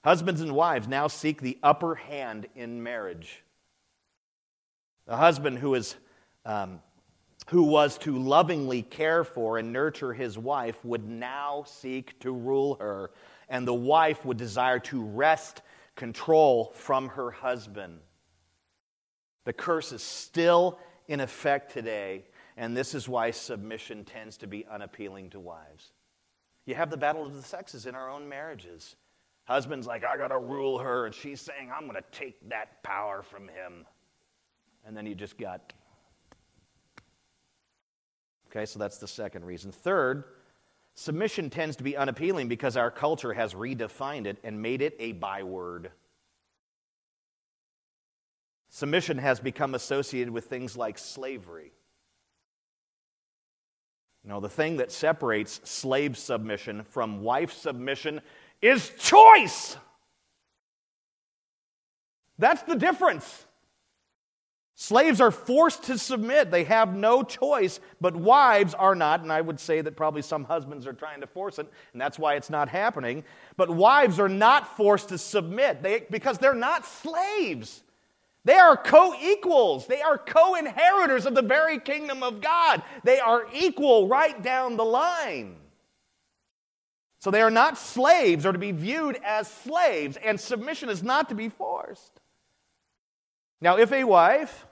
[0.06, 3.42] Husbands and wives now seek the upper hand in marriage.
[5.08, 5.96] The husband who is
[6.44, 6.80] um,
[7.48, 12.76] who was to lovingly care for and nurture his wife, would now seek to rule
[12.76, 13.10] her,
[13.48, 15.62] and the wife would desire to wrest
[15.96, 17.98] control from her husband.
[19.44, 24.66] The curse is still in effect today, and this is why submission tends to be
[24.70, 25.90] unappealing to wives.
[26.64, 28.94] You have the battle of the sexes in our own marriages.
[29.46, 33.48] Husband's like, I gotta rule her, and she's saying, I'm gonna take that power from
[33.48, 33.87] him.
[34.85, 35.72] And then you just got.
[38.50, 39.70] Okay, so that's the second reason.
[39.70, 40.24] Third,
[40.94, 45.12] submission tends to be unappealing because our culture has redefined it and made it a
[45.12, 45.92] byword.
[48.68, 51.72] Submission has become associated with things like slavery.
[54.24, 58.20] You know, the thing that separates slave submission from wife submission
[58.60, 59.76] is choice.
[62.38, 63.46] That's the difference.
[64.78, 66.50] Slaves are forced to submit.
[66.50, 69.22] They have no choice, but wives are not.
[69.22, 72.18] And I would say that probably some husbands are trying to force it, and that's
[72.18, 73.24] why it's not happening.
[73.56, 77.82] But wives are not forced to submit they, because they're not slaves.
[78.44, 79.86] They are co equals.
[79.86, 82.82] They are co inheritors of the very kingdom of God.
[83.02, 85.56] They are equal right down the line.
[87.26, 91.28] So they are not slaves or to be viewed as slaves, and submission is not
[91.30, 92.20] to be forced.
[93.60, 94.64] Now, if a wife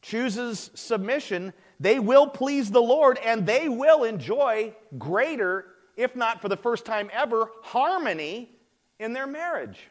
[0.00, 6.48] chooses submission, they will please the Lord and they will enjoy greater, if not for
[6.48, 8.48] the first time ever, harmony
[8.98, 9.90] in their marriage.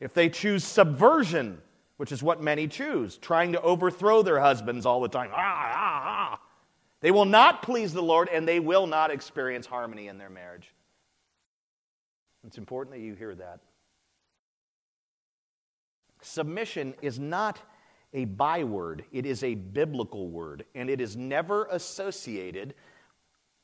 [0.00, 1.62] If they choose subversion,
[1.96, 5.30] which is what many choose, trying to overthrow their husbands all the time.
[5.32, 6.05] Ah, ah.
[7.00, 10.72] They will not please the Lord and they will not experience harmony in their marriage.
[12.46, 13.60] It's important that you hear that.
[16.22, 17.60] Submission is not
[18.14, 22.74] a byword, it is a biblical word, and it is never associated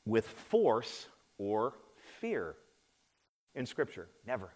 [0.05, 1.73] with force or
[2.19, 2.55] fear
[3.55, 4.07] in Scripture.
[4.27, 4.53] Never.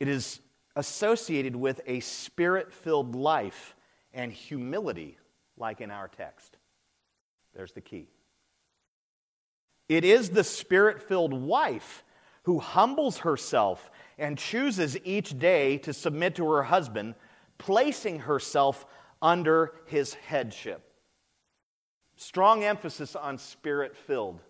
[0.00, 0.40] It is
[0.76, 3.74] associated with a spirit filled life
[4.12, 5.18] and humility,
[5.56, 6.56] like in our text.
[7.54, 8.08] There's the key.
[9.88, 12.04] It is the spirit filled wife
[12.44, 17.14] who humbles herself and chooses each day to submit to her husband,
[17.58, 18.86] placing herself
[19.20, 20.90] under his headship.
[22.16, 24.40] Strong emphasis on spirit filled.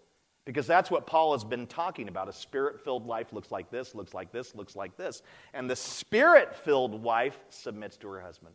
[0.44, 2.28] Because that's what Paul has been talking about.
[2.28, 5.22] A spirit filled life looks like this, looks like this, looks like this.
[5.52, 8.54] And the spirit filled wife submits to her husband.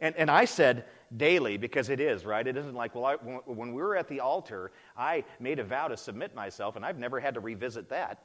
[0.00, 0.84] And, and I said
[1.14, 2.46] daily because it is, right?
[2.46, 5.88] It isn't like, well, I, when we were at the altar, I made a vow
[5.88, 8.22] to submit myself, and I've never had to revisit that.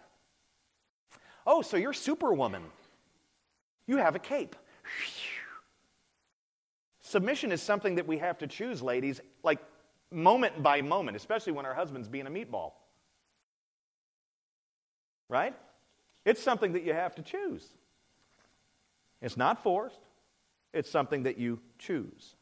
[1.46, 2.64] Oh, so you're superwoman.
[3.88, 4.56] You have a cape.
[7.02, 9.60] Submission is something that we have to choose, ladies, like
[10.12, 12.72] moment by moment, especially when our husband's being a meatball.
[15.30, 15.56] Right?
[16.24, 17.68] It's something that you have to choose.
[19.22, 20.00] It's not forced,
[20.76, 22.36] it's something that you choose.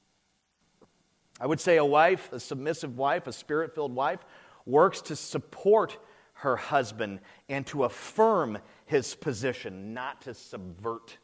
[1.39, 4.19] I would say a wife, a submissive wife, a spirit filled wife,
[4.65, 5.97] works to support
[6.33, 11.17] her husband and to affirm his position, not to subvert.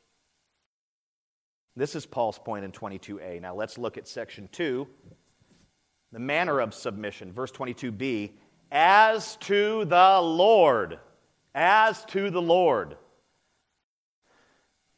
[1.75, 3.41] This is Paul's point in 22a.
[3.41, 4.87] Now let's look at section 2
[6.11, 7.31] the manner of submission.
[7.31, 8.31] Verse 22b,
[8.71, 10.99] as to the Lord.
[11.53, 12.97] As to the Lord.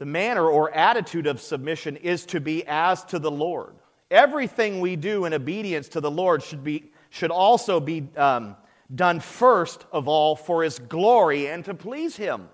[0.02, 3.76] The manner or attitude of submission is to be as to the Lord.
[4.10, 8.56] Everything we do in obedience to the Lord should, be, should also be um,
[8.96, 12.50] done first of all for His glory and to please Him.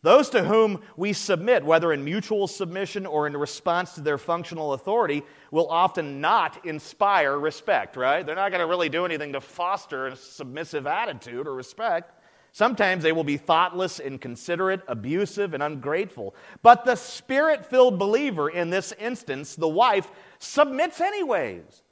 [0.00, 4.72] Those to whom we submit, whether in mutual submission or in response to their functional
[4.72, 8.24] authority, will often not inspire respect, right?
[8.24, 12.14] They're not going to really do anything to foster a submissive attitude or respect.
[12.56, 16.34] Sometimes they will be thoughtless, inconsiderate, abusive, and ungrateful.
[16.62, 21.82] But the spirit filled believer, in this instance, the wife, submits anyways.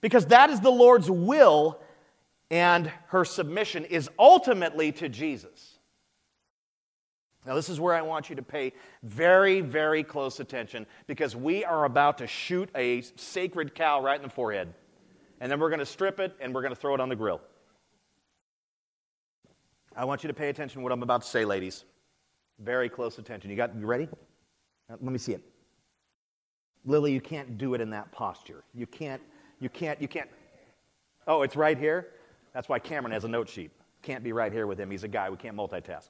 [0.00, 1.80] Because that is the Lord's will,
[2.48, 5.80] and her submission is ultimately to Jesus.
[7.44, 11.64] Now, this is where I want you to pay very, very close attention because we
[11.64, 14.72] are about to shoot a sacred cow right in the forehead.
[15.40, 17.16] And then we're going to strip it and we're going to throw it on the
[17.16, 17.40] grill.
[19.98, 21.84] I want you to pay attention to what I'm about to say, ladies.
[22.60, 23.50] Very close attention.
[23.50, 24.08] You got you ready?
[24.88, 25.42] Uh, let me see it.
[26.84, 28.62] Lily, you can't do it in that posture.
[28.72, 29.20] You can't,
[29.58, 30.30] you can't, you can't.
[31.26, 32.06] Oh, it's right here?
[32.54, 33.72] That's why Cameron has a note sheet.
[34.02, 34.88] Can't be right here with him.
[34.88, 35.30] He's a guy.
[35.30, 36.08] We can't multitask.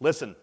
[0.00, 0.34] Listen,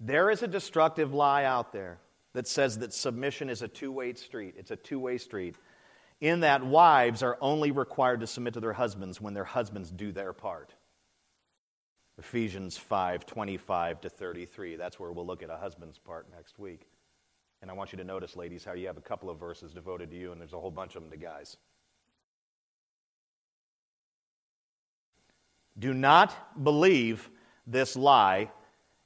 [0.00, 1.98] there is a destructive lie out there
[2.32, 4.54] that says that submission is a two way street.
[4.56, 5.56] It's a two way street.
[6.22, 10.10] In that wives are only required to submit to their husbands when their husbands do
[10.10, 10.72] their part.
[12.18, 14.76] Ephesians 5 25 to 33.
[14.76, 16.86] That's where we'll look at a husband's part next week.
[17.62, 20.10] And I want you to notice, ladies, how you have a couple of verses devoted
[20.10, 21.56] to you, and there's a whole bunch of them to guys.
[25.78, 27.28] Do not believe
[27.66, 28.50] this lie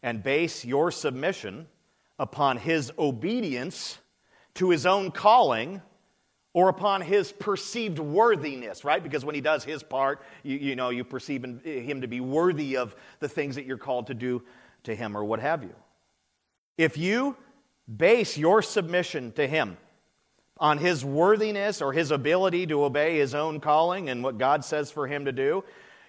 [0.02, 1.66] and base your submission
[2.18, 3.98] upon his obedience
[4.54, 5.82] to his own calling
[6.52, 9.02] or upon his perceived worthiness, right?
[9.02, 12.76] Because when he does his part, you, you know, you perceive him to be worthy
[12.76, 14.42] of the things that you're called to do
[14.84, 15.74] to him or what have you.
[16.76, 17.36] If you
[17.96, 19.76] base your submission to him
[20.58, 24.90] on his worthiness or his ability to obey his own calling and what God says
[24.90, 25.62] for him to do,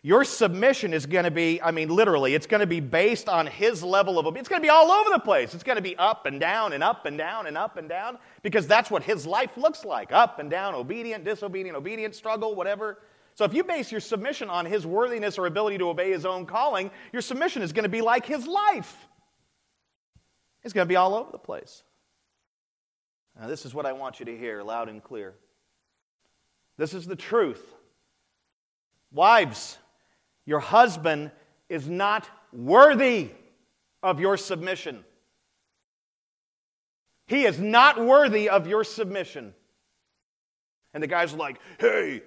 [0.03, 3.45] your submission is going to be, I mean, literally, it's going to be based on
[3.45, 4.47] his level of obedience.
[4.47, 5.53] It's going to be all over the place.
[5.53, 8.17] It's going to be up and down and up and down and up and down
[8.41, 12.97] because that's what his life looks like up and down, obedient, disobedient, obedient, struggle, whatever.
[13.35, 16.47] So if you base your submission on his worthiness or ability to obey his own
[16.47, 19.07] calling, your submission is going to be like his life.
[20.63, 21.83] It's going to be all over the place.
[23.39, 25.35] Now, this is what I want you to hear loud and clear.
[26.77, 27.63] This is the truth.
[29.11, 29.77] Wives,
[30.45, 31.31] your husband
[31.69, 33.29] is not worthy
[34.03, 35.03] of your submission.
[37.27, 39.53] He is not worthy of your submission.
[40.93, 42.23] And the guy's like, hey,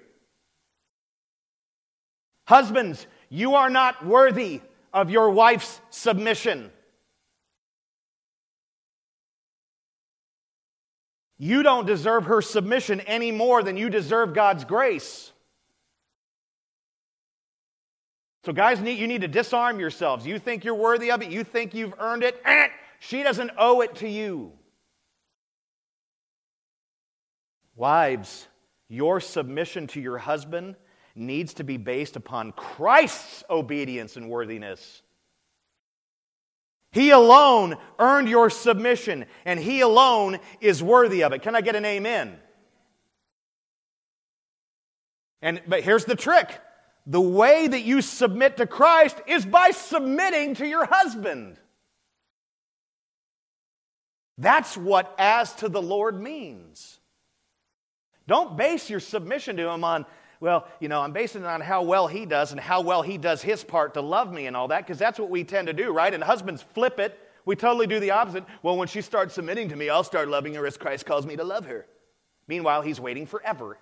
[2.47, 4.61] husbands, you are not worthy
[4.93, 6.71] of your wife's submission.
[11.37, 15.31] You don't deserve her submission any more than you deserve God's grace.
[18.45, 20.27] So, guys, you need to disarm yourselves.
[20.27, 22.39] You think you're worthy of it, you think you've earned it.
[22.45, 22.67] Eh,
[22.99, 24.51] she doesn't owe it to you.
[27.75, 28.47] Wives,
[28.87, 30.75] your submission to your husband
[31.15, 35.01] needs to be based upon Christ's obedience and worthiness.
[36.91, 41.41] He alone earned your submission, and He alone is worthy of it.
[41.41, 42.37] Can I get an amen?
[45.41, 46.61] And but here's the trick.
[47.07, 51.57] The way that you submit to Christ is by submitting to your husband.
[54.37, 56.99] That's what as to the Lord means.
[58.27, 60.05] Don't base your submission to him on,
[60.39, 63.19] well, you know, I'm basing it on how well he does and how well he
[63.19, 65.73] does his part to love me and all that, because that's what we tend to
[65.73, 66.13] do, right?
[66.13, 67.17] And husbands flip it.
[67.45, 68.43] We totally do the opposite.
[68.63, 71.35] Well, when she starts submitting to me, I'll start loving her as Christ calls me
[71.35, 71.85] to love her.
[72.47, 73.77] Meanwhile, he's waiting forever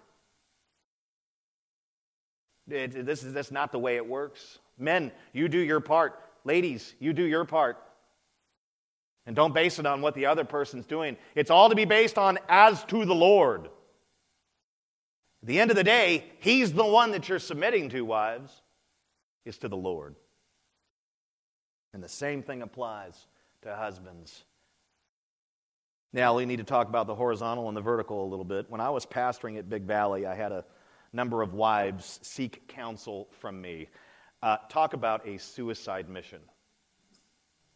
[2.69, 4.59] it, this is that's not the way it works.
[4.77, 6.19] Men, you do your part.
[6.43, 7.77] Ladies, you do your part.
[9.25, 11.15] And don't base it on what the other person's doing.
[11.35, 13.65] It's all to be based on as to the Lord.
[15.41, 18.61] At the end of the day, He's the one that you're submitting to, wives,
[19.45, 20.15] is to the Lord.
[21.93, 23.27] And the same thing applies
[23.61, 24.43] to husbands.
[26.11, 28.69] Now, we need to talk about the horizontal and the vertical a little bit.
[28.69, 30.65] When I was pastoring at Big Valley, I had a
[31.13, 33.87] number of wives seek counsel from me.
[34.41, 36.41] Uh, talk about a suicide mission.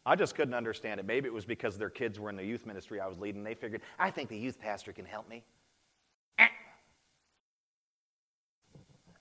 [0.04, 1.06] I just couldn't understand it.
[1.06, 3.44] Maybe it was because their kids were in the youth ministry I was leading.
[3.44, 5.44] They figured, I think the youth pastor can help me.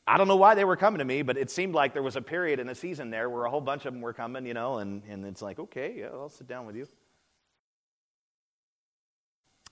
[0.10, 2.16] I don't know why they were coming to me, but it seemed like there was
[2.16, 4.54] a period in the season there where a whole bunch of them were coming, you
[4.54, 6.88] know, and, and it's like, okay, yeah, I'll sit down with you.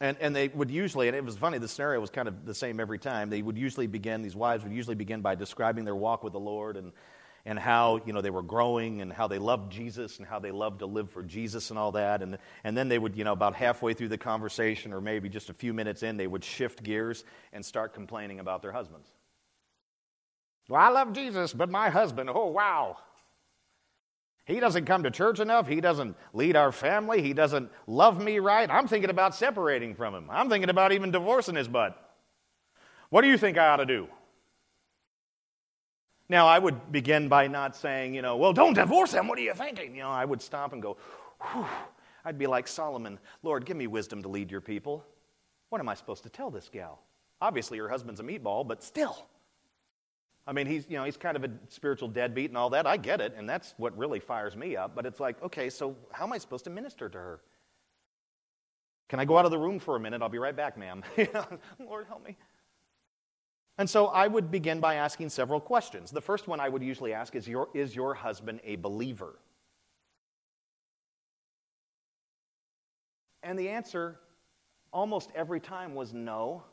[0.02, 2.54] And, and they would usually, and it was funny, the scenario was kind of the
[2.54, 3.30] same every time.
[3.30, 6.40] They would usually begin, these wives would usually begin by describing their walk with the
[6.40, 6.92] Lord and,
[7.46, 10.52] and how, you know, they were growing and how they loved Jesus and how they
[10.52, 12.22] loved to live for Jesus and all that.
[12.22, 15.50] And, and then they would, you know, about halfway through the conversation or maybe just
[15.50, 17.24] a few minutes in, they would shift gears
[17.54, 19.08] and start complaining about their husbands.
[20.68, 22.98] Well, I love Jesus, but my husband, oh, wow.
[24.46, 25.68] He doesn't come to church enough.
[25.68, 27.22] He doesn't lead our family.
[27.22, 28.70] He doesn't love me right.
[28.70, 30.30] I'm thinking about separating from him.
[30.30, 32.00] I'm thinking about even divorcing his butt.
[33.10, 34.08] What do you think I ought to do?
[36.30, 39.28] Now, I would begin by not saying, you know, well, don't divorce him.
[39.28, 39.96] What are you thinking?
[39.96, 40.98] You know, I would stop and go,
[41.42, 41.66] Whew.
[42.24, 45.06] I'd be like Solomon, Lord, give me wisdom to lead your people.
[45.70, 47.00] What am I supposed to tell this gal?
[47.40, 49.28] Obviously, her husband's a meatball, but still.
[50.48, 52.86] I mean, he's, you know, he's kind of a spiritual deadbeat and all that.
[52.86, 54.96] I get it, and that's what really fires me up.
[54.96, 57.42] But it's like, okay, so how am I supposed to minister to her?
[59.10, 60.22] Can I go out of the room for a minute?
[60.22, 61.04] I'll be right back, ma'am.
[61.80, 62.38] Lord, help me.
[63.78, 66.12] And so I would begin by asking several questions.
[66.12, 69.40] The first one I would usually ask is your, is your husband a believer?
[73.44, 74.20] And the answer
[74.94, 76.64] almost every time was no.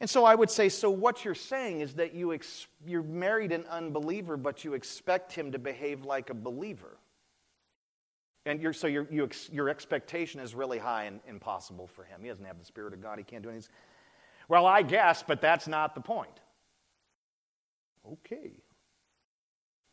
[0.00, 3.52] And so I would say, so what you're saying is that you ex- you're married
[3.52, 6.98] an unbeliever, but you expect him to behave like a believer.
[8.46, 12.20] And you're, so your, you, your expectation is really high and impossible for him.
[12.22, 13.18] He doesn't have the Spirit of God.
[13.18, 13.70] He can't do anything.
[14.48, 16.40] Well, I guess, but that's not the point.
[18.12, 18.52] Okay.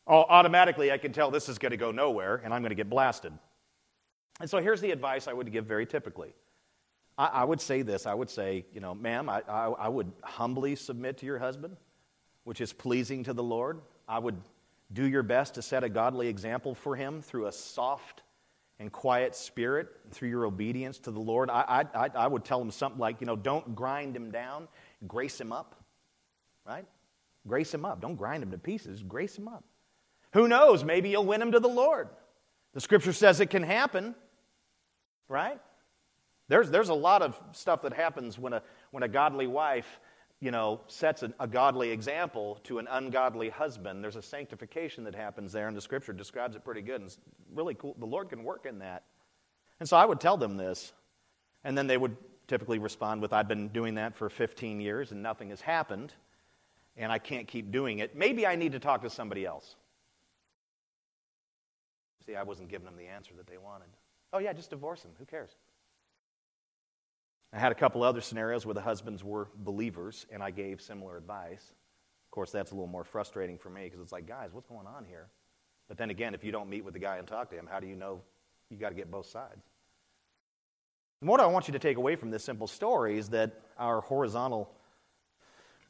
[0.05, 2.75] Oh, automatically, I can tell this is going to go nowhere and I'm going to
[2.75, 3.31] get blasted.
[4.41, 6.33] And so here's the advice I would give very typically.
[7.21, 10.11] I, I would say this I would say, you know, ma'am, I, I, I would
[10.23, 11.77] humbly submit to your husband,
[12.45, 13.79] which is pleasing to the Lord.
[14.07, 14.41] I would
[14.91, 18.23] do your best to set a godly example for him through a soft
[18.79, 21.51] and quiet spirit, through your obedience to the Lord.
[21.51, 24.67] I, I, I would tell him something like, you know, don't grind him down,
[25.07, 25.75] grace him up,
[26.65, 26.85] right?
[27.47, 28.01] Grace him up.
[28.01, 29.63] Don't grind him to pieces, grace him up.
[30.33, 30.83] Who knows?
[30.83, 32.09] Maybe you'll win him to the Lord.
[32.73, 34.15] The scripture says it can happen,
[35.29, 35.59] right?
[36.51, 40.01] There's, there's a lot of stuff that happens when a, when a godly wife
[40.41, 44.03] you know, sets a, a, godly example to an ungodly husband.
[44.03, 46.95] There's a sanctification that happens there, and the scripture describes it pretty good.
[46.95, 47.19] And it's
[47.53, 47.95] really cool.
[47.97, 49.03] The Lord can work in that.
[49.79, 50.91] And so I would tell them this,
[51.63, 52.17] and then they would
[52.49, 56.13] typically respond with, I've been doing that for 15 years and nothing has happened,
[56.97, 58.13] and I can't keep doing it.
[58.13, 59.77] Maybe I need to talk to somebody else.
[62.25, 63.87] See, I wasn't giving them the answer that they wanted.
[64.33, 65.11] Oh, yeah, just divorce them.
[65.17, 65.51] Who cares?
[67.53, 71.17] I had a couple other scenarios where the husbands were believers, and I gave similar
[71.17, 71.73] advice.
[72.25, 74.87] Of course, that's a little more frustrating for me because it's like, guys, what's going
[74.87, 75.27] on here?
[75.89, 77.81] But then again, if you don't meet with the guy and talk to him, how
[77.81, 78.21] do you know
[78.69, 79.65] you got to get both sides?
[81.19, 83.99] And what I want you to take away from this simple story is that our
[83.99, 84.71] horizontal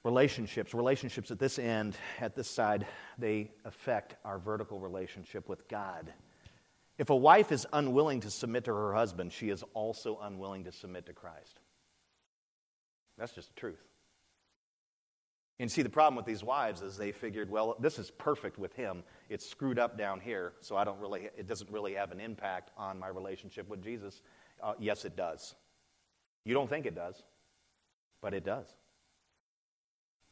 [0.04, 2.88] relationships, relationships at this end, at this side,
[3.20, 6.12] they affect our vertical relationship with God.
[6.98, 10.72] If a wife is unwilling to submit to her husband, she is also unwilling to
[10.72, 11.60] submit to Christ.
[13.18, 13.82] That's just the truth.
[15.60, 18.74] And see, the problem with these wives is they figured, well, this is perfect with
[18.74, 19.04] him.
[19.30, 22.72] It's screwed up down here, so I don't really, it doesn't really have an impact
[22.76, 24.24] on my relationship with Jesus.
[24.62, 25.54] Uh, yes, it does.
[26.46, 27.22] You don't think it does,
[28.22, 28.66] but it does.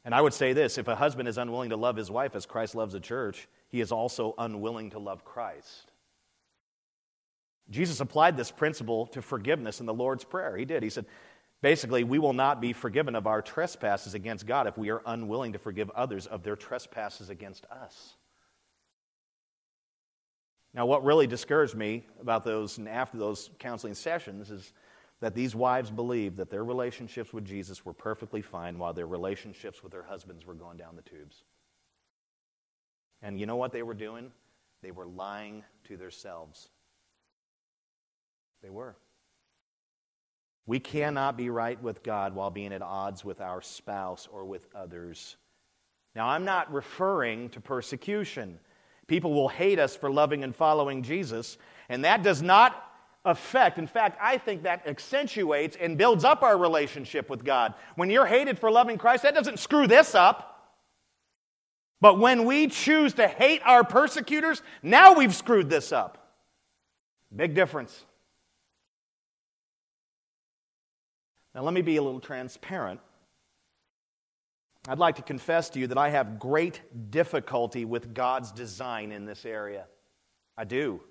[0.03, 2.47] And I would say this if a husband is unwilling to love his wife as
[2.47, 5.91] Christ loves the church, he is also unwilling to love Christ.
[7.69, 10.57] Jesus applied this principle to forgiveness in the Lord's Prayer.
[10.57, 10.81] He did.
[10.81, 11.05] He said,
[11.61, 15.53] basically, we will not be forgiven of our trespasses against God if we are unwilling
[15.53, 18.15] to forgive others of their trespasses against us.
[20.73, 24.71] Now, what really discouraged me about those and after those counseling sessions is
[25.19, 29.83] that these wives believed that their relationships with Jesus were perfectly fine while their relationships
[29.83, 31.43] with their husbands were going down the tubes.
[33.21, 34.31] And you know what they were doing?
[34.81, 36.69] They were lying to themselves.
[38.61, 38.95] They were.
[40.65, 44.67] We cannot be right with God while being at odds with our spouse or with
[44.75, 45.35] others.
[46.15, 48.59] Now, I'm not referring to persecution.
[49.07, 51.57] People will hate us for loving and following Jesus,
[51.87, 52.85] and that does not
[53.25, 57.73] affect, in fact, I think that accentuates and builds up our relationship with God.
[57.95, 60.75] When you're hated for loving Christ, that doesn't screw this up.
[62.01, 66.33] But when we choose to hate our persecutors, now we've screwed this up.
[67.35, 68.05] Big difference.
[71.55, 72.99] Now, let me be a little transparent.
[74.87, 76.81] I'd like to confess to you that I have great
[77.11, 79.85] difficulty with God's design in this area.
[80.57, 81.01] I do.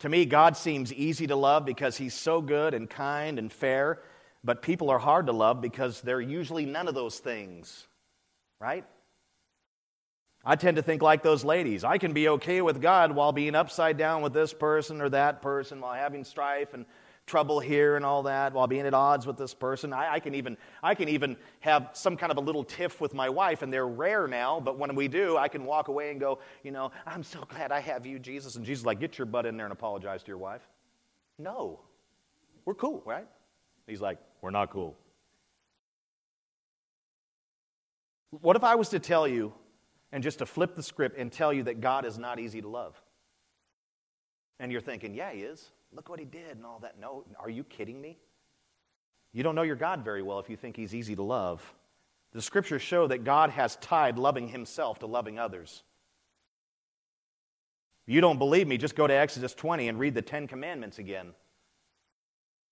[0.00, 4.00] To me, God seems easy to love because He's so good and kind and fair,
[4.42, 7.86] but people are hard to love because they're usually none of those things,
[8.60, 8.84] right?
[10.42, 11.84] I tend to think like those ladies.
[11.84, 15.42] I can be okay with God while being upside down with this person or that
[15.42, 16.86] person, while having strife and
[17.30, 19.92] trouble here and all that while being at odds with this person.
[19.92, 23.14] I, I, can even, I can even have some kind of a little tiff with
[23.14, 26.18] my wife, and they're rare now, but when we do, I can walk away and
[26.18, 28.56] go, you know, I'm so glad I have you, Jesus.
[28.56, 30.66] And Jesus like, get your butt in there and apologize to your wife.
[31.38, 31.78] No.
[32.64, 33.28] We're cool, right?
[33.86, 34.96] He's like, we're not cool.
[38.30, 39.52] What if I was to tell you,
[40.10, 42.68] and just to flip the script and tell you that God is not easy to
[42.68, 43.00] love?
[44.58, 45.70] And you're thinking, yeah, he is.
[45.92, 46.98] Look what he did and all that.
[47.00, 48.18] No, are you kidding me?
[49.32, 51.74] You don't know your God very well if you think he's easy to love.
[52.32, 55.82] The scriptures show that God has tied loving himself to loving others.
[58.06, 60.98] If you don't believe me, just go to Exodus 20 and read the Ten Commandments
[60.98, 61.32] again.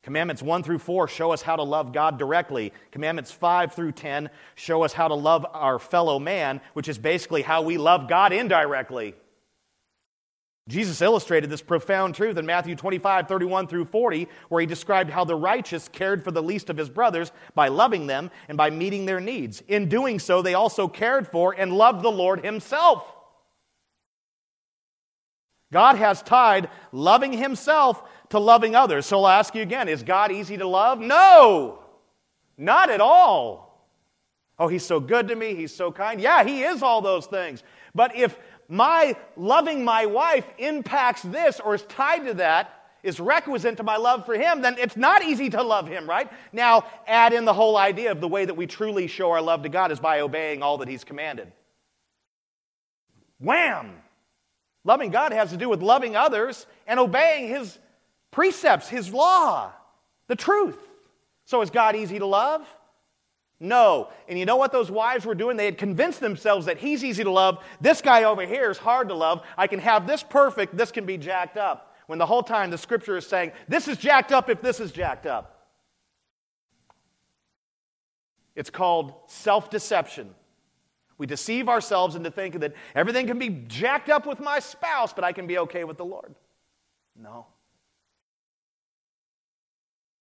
[0.02, 2.72] Commandments 1 through 4 show us how to love God directly.
[2.92, 7.42] Commandments 5 through 10 show us how to love our fellow man, which is basically
[7.42, 9.14] how we love God indirectly.
[10.68, 15.24] Jesus illustrated this profound truth in Matthew 25, 31 through 40, where he described how
[15.24, 19.06] the righteous cared for the least of his brothers by loving them and by meeting
[19.06, 19.62] their needs.
[19.66, 23.16] In doing so, they also cared for and loved the Lord himself.
[25.72, 29.06] God has tied loving himself to loving others.
[29.06, 31.00] So I'll ask you again is God easy to love?
[31.00, 31.80] No,
[32.58, 33.68] not at all.
[34.58, 35.54] Oh, he's so good to me.
[35.54, 36.20] He's so kind.
[36.20, 37.62] Yeah, he is all those things.
[37.94, 38.36] But if
[38.68, 43.96] my loving my wife impacts this or is tied to that, is requisite to my
[43.96, 46.30] love for him, then it's not easy to love him, right?
[46.52, 49.62] Now, add in the whole idea of the way that we truly show our love
[49.62, 51.50] to God is by obeying all that he's commanded.
[53.40, 53.92] Wham!
[54.84, 57.78] Loving God has to do with loving others and obeying his
[58.30, 59.72] precepts, his law,
[60.26, 60.78] the truth.
[61.44, 62.66] So is God easy to love?
[63.60, 64.10] No.
[64.28, 65.56] And you know what those wives were doing?
[65.56, 67.64] They had convinced themselves that he's easy to love.
[67.80, 69.42] This guy over here is hard to love.
[69.56, 71.96] I can have this perfect, this can be jacked up.
[72.06, 74.92] When the whole time the scripture is saying, this is jacked up if this is
[74.92, 75.66] jacked up.
[78.54, 80.34] It's called self deception.
[81.18, 85.24] We deceive ourselves into thinking that everything can be jacked up with my spouse, but
[85.24, 86.34] I can be okay with the Lord.
[87.20, 87.46] No.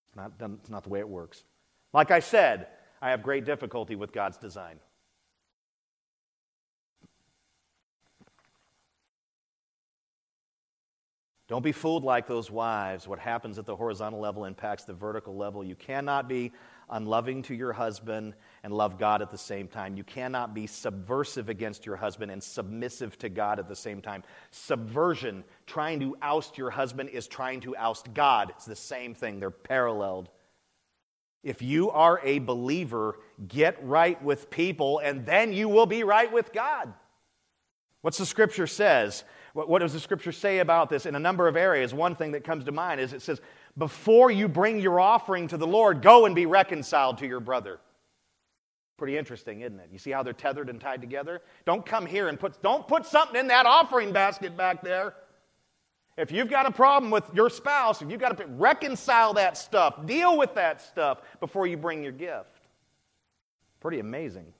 [0.08, 1.44] It's not, it's not the way it works.
[1.94, 2.68] Like I said,
[3.02, 4.80] I have great difficulty with God's design.
[11.48, 13.08] Don't be fooled like those wives.
[13.08, 15.64] What happens at the horizontal level impacts the vertical level.
[15.64, 16.52] You cannot be
[16.90, 18.34] unloving to your husband
[18.64, 19.96] and love God at the same time.
[19.96, 24.24] You cannot be subversive against your husband and submissive to God at the same time.
[24.52, 28.50] Subversion, trying to oust your husband, is trying to oust God.
[28.50, 30.30] It's the same thing, they're paralleled.
[31.44, 36.32] If you are a believer, get right with people, and then you will be right
[36.32, 36.94] with God.
[38.02, 39.24] What's the scripture says?
[39.54, 41.94] What does the scripture say about this in a number of areas?
[41.94, 43.42] One thing that comes to mind is it says,
[43.78, 47.80] before you bring your offering to the Lord, go and be reconciled to your brother.
[48.98, 49.90] Pretty interesting, isn't it?
[49.92, 51.42] You see how they're tethered and tied together?
[51.66, 55.16] Don't come here and put, don't put something in that offering basket back there.
[56.18, 60.06] If you've got a problem with your spouse, if you've got to reconcile that stuff,
[60.06, 62.66] deal with that stuff before you bring your gift.
[63.80, 64.52] Pretty amazing.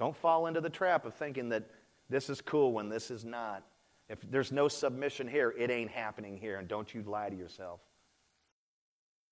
[0.00, 1.62] Don't fall into the trap of thinking that
[2.10, 3.62] this is cool when this is not.
[4.08, 7.78] If there's no submission here, it ain't happening here, and don't you lie to yourself.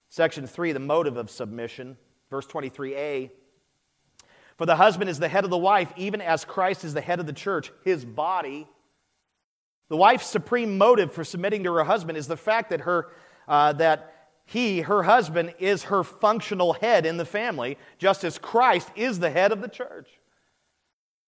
[0.09, 1.97] Section 3, the motive of submission,
[2.31, 3.31] verse 23a.
[4.57, 7.19] For the husband is the head of the wife, even as Christ is the head
[7.19, 8.69] of the church, his body
[9.91, 13.09] the wife's supreme motive for submitting to her husband is the fact that, her,
[13.49, 18.89] uh, that he, her husband, is her functional head in the family, just as Christ
[18.95, 20.09] is the head of the church.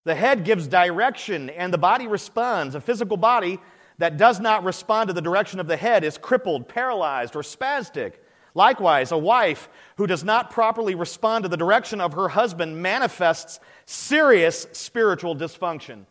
[0.04, 2.76] The head gives direction and the body responds.
[2.76, 3.58] A physical body
[3.98, 8.14] that does not respond to the direction of the head is crippled, paralyzed, or spastic.
[8.54, 13.58] Likewise, a wife who does not properly respond to the direction of her husband manifests
[13.86, 16.06] serious spiritual dysfunction.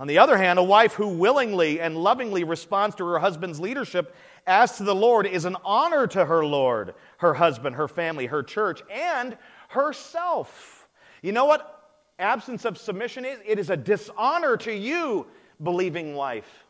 [0.00, 4.16] On the other hand, a wife who willingly and lovingly responds to her husband's leadership
[4.46, 8.42] as to the Lord is an honor to her Lord, her husband, her family, her
[8.42, 9.36] church, and
[9.68, 10.88] herself.
[11.20, 13.40] You know what absence of submission is?
[13.44, 15.26] It is a dishonor to you,
[15.62, 16.64] believing wife,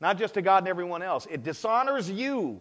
[0.00, 1.28] not just to God and everyone else.
[1.30, 2.60] It dishonors you.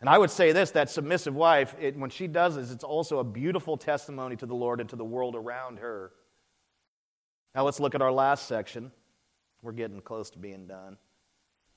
[0.00, 3.18] And I would say this that submissive wife, it, when she does this, it's also
[3.18, 6.12] a beautiful testimony to the Lord and to the world around her.
[7.54, 8.90] Now let's look at our last section.
[9.62, 10.96] We're getting close to being done.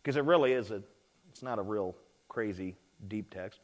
[0.01, 0.81] Because it really is a,
[1.29, 1.95] it's not a real
[2.27, 2.75] crazy
[3.07, 3.59] deep text.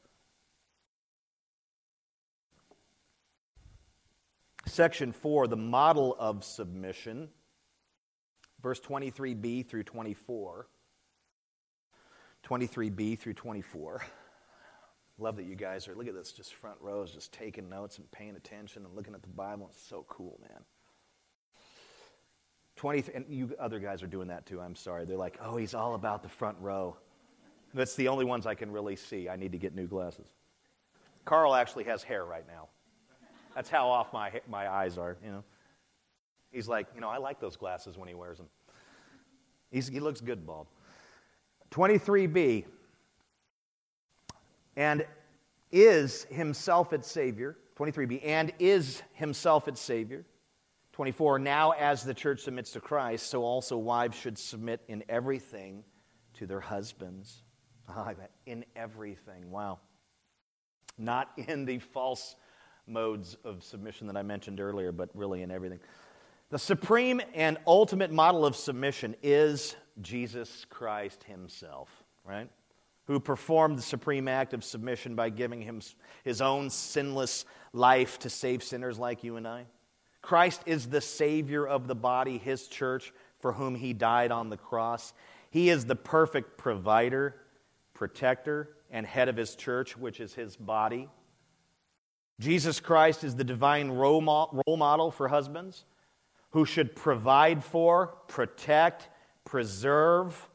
[4.65, 7.29] Section 4, the model of submission,
[8.61, 10.67] verse 23b through 24.
[12.43, 14.05] 23b through 24.
[15.19, 18.09] Love that you guys are, look at this, just front rows, just taking notes and
[18.11, 19.69] paying attention and looking at the Bible.
[19.71, 20.61] It's so cool, man.
[22.83, 25.05] 20, and you other guys are doing that too, I'm sorry.
[25.05, 26.97] They're like, oh, he's all about the front row.
[27.73, 29.29] That's the only ones I can really see.
[29.29, 30.27] I need to get new glasses.
[31.23, 32.67] Carl actually has hair right now.
[33.55, 35.45] That's how off my, my eyes are, you know.
[36.51, 38.47] He's like, you know, I like those glasses when he wears them.
[39.71, 40.67] He's, he looks good bald.
[41.71, 42.65] 23b.
[44.75, 45.05] And
[45.71, 47.55] is himself its Savior.
[47.77, 48.19] 23b.
[48.25, 50.25] And is himself its Savior.
[50.93, 55.83] 24, now as the church submits to Christ, so also wives should submit in everything
[56.35, 57.41] to their husbands.
[57.89, 58.13] Ah,
[58.45, 59.51] in everything.
[59.51, 59.79] Wow.
[60.97, 62.37] Not in the false
[62.87, 65.81] modes of submission that I mentioned earlier, but really in everything.
[66.49, 71.89] The supreme and ultimate model of submission is Jesus Christ Himself,
[72.23, 72.49] right?
[73.07, 75.81] Who performed the supreme act of submission by giving him
[76.23, 79.65] his own sinless life to save sinners like you and I.
[80.23, 83.13] Christ is the Savior of the body, His church,
[83.43, 85.13] for whom he died on the cross.
[85.51, 87.35] He is the perfect provider,
[87.93, 91.09] protector, and head of his church, which is his body.
[92.39, 95.83] Jesus Christ is the divine role model for husbands
[96.51, 99.09] who should provide for, protect,
[99.43, 100.49] preserve,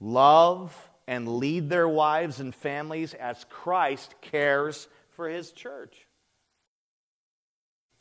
[0.00, 6.06] love, and lead their wives and families as Christ cares for his church.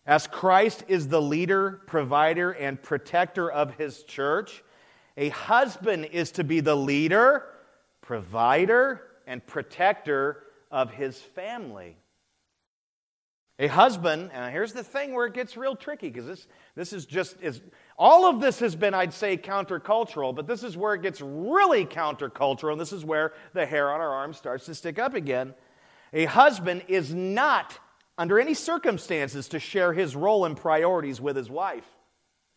[0.05, 4.63] As Christ is the leader, provider, and protector of his church,
[5.15, 7.45] a husband is to be the leader,
[8.01, 11.97] provider, and protector of his family.
[13.59, 17.05] A husband, and here's the thing where it gets real tricky because this, this is
[17.05, 17.61] just is
[17.97, 21.85] all of this has been, I'd say, countercultural, but this is where it gets really
[21.85, 25.53] countercultural, and this is where the hair on our arm starts to stick up again.
[26.11, 27.77] A husband is not,
[28.17, 31.87] under any circumstances, to share his role and priorities with his wife.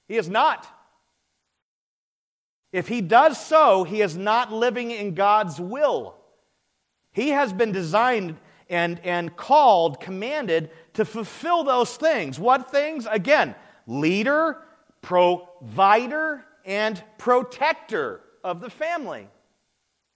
[0.08, 0.66] He is not.
[2.72, 6.16] If he does so, he is not living in God's will.
[7.12, 8.36] He has been designed
[8.68, 12.38] and, and called, commanded to fulfill those things.
[12.38, 13.06] What things?
[13.10, 13.54] Again,
[13.86, 14.58] leader,
[15.00, 19.28] provider, and protector of the family.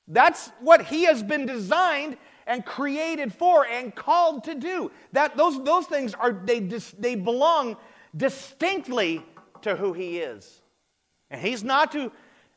[0.09, 2.18] That's what he has been designed
[2.51, 4.91] and created for and called to do.
[5.13, 7.77] That, those, those things are, they, they belong
[8.17, 9.25] distinctly
[9.63, 10.61] to who he is.
[11.31, 12.11] And he's not to,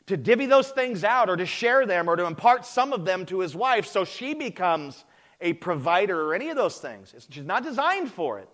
[0.08, 3.24] to divvy those things out or to share them or to impart some of them
[3.28, 5.06] to his wife so she becomes
[5.40, 7.14] a provider or any of those things.
[7.30, 8.50] She's not designed for it.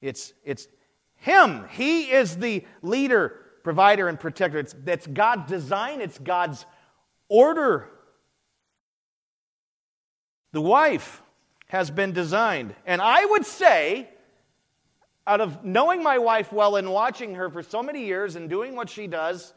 [0.00, 0.66] It's, it's
[1.16, 1.66] Him.
[1.72, 4.58] He is the leader, provider, and protector.
[4.58, 6.64] It's, that's God's design, it's God's
[7.30, 7.88] order.
[10.52, 11.22] The wife
[11.68, 12.74] has been designed.
[12.84, 14.10] And I would say,
[15.26, 18.76] out of knowing my wife well and watching her for so many years and doing
[18.76, 19.54] what she does,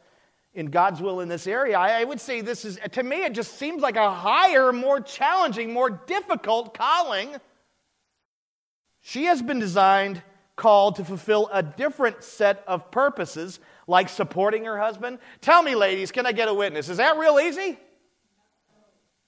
[0.53, 1.77] in God's will in this area.
[1.77, 5.73] I, would say this is, to me, it just seems like a higher, more challenging,
[5.73, 7.35] more difficult calling.
[9.01, 10.21] She has been designed,
[10.55, 15.19] called to fulfill a different set of purposes, like supporting her husband.
[15.41, 16.89] Tell me, ladies, can I get a witness?
[16.89, 17.77] Is that real easy?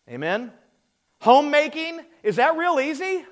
[0.09, 0.51] Amen?
[1.21, 3.25] Homemaking, is that real easy?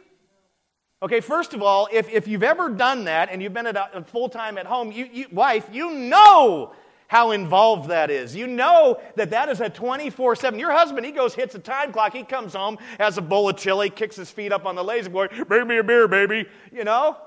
[1.01, 4.03] Okay, first of all, if, if you've ever done that and you've been at a,
[4.05, 6.73] full time at home, you, you, wife, you know
[7.07, 8.35] how involved that is.
[8.35, 10.57] You know that that is a 24 7.
[10.57, 13.57] Your husband, he goes, hits a time clock, he comes home, has a bowl of
[13.57, 16.47] chili, kicks his feet up on the La-Z-Boy, bring me a beer, baby.
[16.71, 17.17] You know?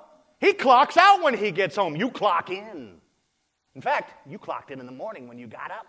[0.40, 1.96] He clocks out when he gets home.
[1.96, 2.95] You clock in.
[3.76, 5.86] In fact, you clocked in in the morning when you got up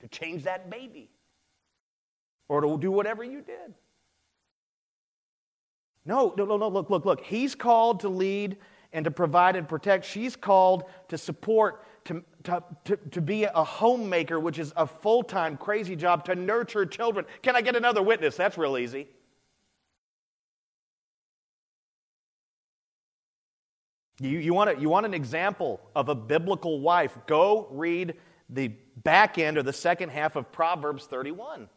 [0.00, 1.10] to change that baby
[2.48, 3.74] or to do whatever you did.
[6.04, 7.20] No, no, no, no, look, look, look.
[7.20, 8.58] He's called to lead
[8.92, 10.04] and to provide and protect.
[10.04, 15.24] She's called to support to, to, to, to be a homemaker, which is a full
[15.24, 17.26] time crazy job, to nurture children.
[17.42, 18.36] Can I get another witness?
[18.36, 19.08] That's real easy.
[24.20, 27.16] You, you, want a, you want an example of a biblical wife?
[27.26, 28.14] Go read
[28.48, 31.68] the back end or the second half of Proverbs 31.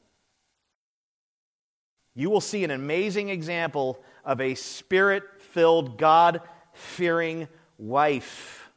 [2.16, 6.42] You will see an amazing example of a spirit filled, God
[6.74, 8.70] fearing wife.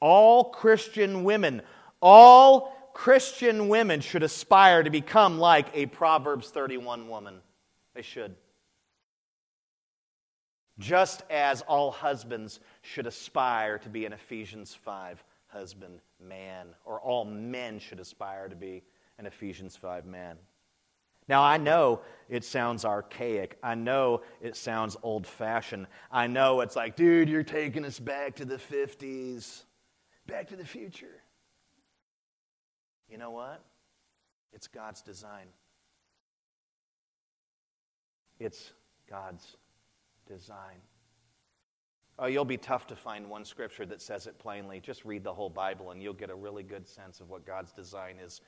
[0.00, 1.62] All Christian women,
[2.00, 7.40] all Christian women should aspire to become like a Proverbs 31 woman.
[7.94, 8.34] They should.
[10.78, 17.24] Just as all husbands should aspire to be an Ephesians 5 husband, man, or all
[17.24, 18.82] men should aspire to be
[19.18, 20.38] an Ephesians 5 man.
[21.28, 23.58] Now, I know it sounds archaic.
[23.62, 25.86] I know it sounds old fashioned.
[26.10, 29.62] I know it's like, dude, you're taking us back to the 50s.
[30.26, 31.22] Back to the future.
[33.08, 33.62] You know what?
[34.52, 35.46] It's God's design.
[38.40, 38.72] It's
[39.08, 39.56] God's
[40.26, 40.80] design.
[42.18, 44.80] Oh, you'll be tough to find one scripture that says it plainly.
[44.80, 47.72] Just read the whole Bible and you'll get a really good sense of what God's
[47.72, 48.40] design is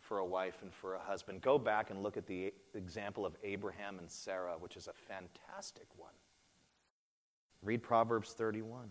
[0.00, 1.42] for a wife and for a husband.
[1.42, 5.86] Go back and look at the example of Abraham and Sarah, which is a fantastic
[5.96, 6.12] one.
[7.62, 8.88] Read Proverbs 31.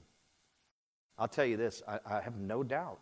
[1.18, 3.00] I'll tell you this I, I, have no doubt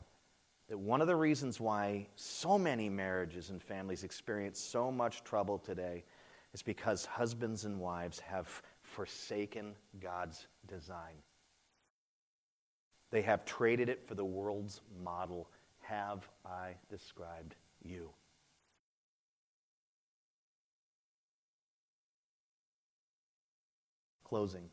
[0.70, 5.58] that one of the reasons why so many marriages and families experience so much trouble
[5.58, 6.06] today
[6.54, 8.62] is because husbands and wives have
[8.96, 11.16] forsaken God's design.
[13.12, 15.50] They have traded it for the world's model.
[15.82, 18.10] Have I described you?
[24.24, 24.70] Closing.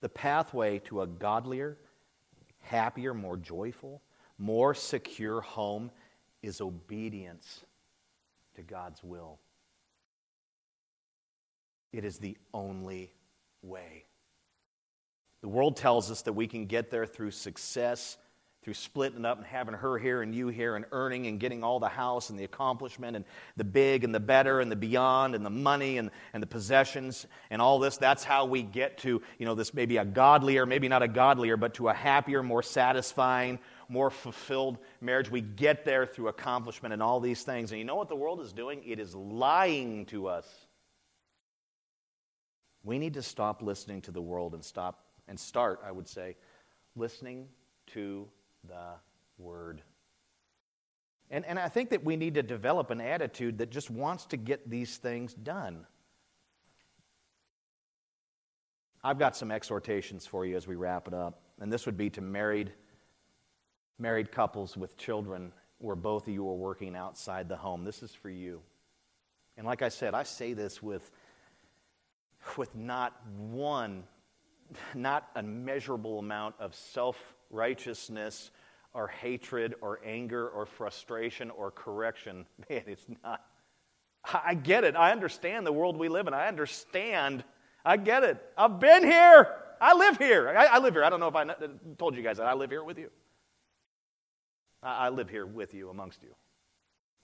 [0.00, 1.76] The pathway to a godlier
[2.60, 4.00] happier, more joyful,
[4.38, 5.90] more secure home
[6.42, 7.64] is obedience
[8.56, 9.38] to God's will.
[11.94, 13.12] It is the only
[13.62, 14.04] way.
[15.42, 18.16] The world tells us that we can get there through success,
[18.64, 21.78] through splitting up and having her here and you here and earning and getting all
[21.78, 23.24] the house and the accomplishment and
[23.56, 27.28] the big and the better and the beyond and the money and, and the possessions
[27.48, 27.96] and all this.
[27.96, 31.56] That's how we get to, you know, this maybe a godlier, maybe not a godlier,
[31.56, 35.30] but to a happier, more satisfying, more fulfilled marriage.
[35.30, 37.70] We get there through accomplishment and all these things.
[37.70, 38.82] And you know what the world is doing?
[38.84, 40.63] It is lying to us.
[42.84, 46.36] We need to stop listening to the world and stop and start, I would say,
[46.94, 47.48] listening
[47.88, 48.28] to
[48.68, 48.94] the
[49.38, 49.82] Word.
[51.30, 54.36] And, and I think that we need to develop an attitude that just wants to
[54.36, 55.86] get these things done.
[59.02, 61.40] I've got some exhortations for you as we wrap it up.
[61.60, 62.72] And this would be to married,
[63.98, 67.84] married couples with children where both of you are working outside the home.
[67.84, 68.60] This is for you.
[69.56, 71.10] And like I said, I say this with,
[72.56, 74.04] with not one
[74.94, 78.50] not a measurable amount of self righteousness
[78.92, 82.46] or hatred or anger or frustration or correction.
[82.70, 83.42] Man, it's not.
[84.32, 84.96] I get it.
[84.96, 86.34] I understand the world we live in.
[86.34, 87.44] I understand.
[87.84, 88.42] I get it.
[88.56, 89.48] I've been here.
[89.80, 90.48] I live here.
[90.48, 91.04] I, I live here.
[91.04, 91.46] I don't know if I
[91.98, 92.46] told you guys that.
[92.46, 93.10] I live here with you.
[94.82, 96.30] I, I live here with you, amongst you.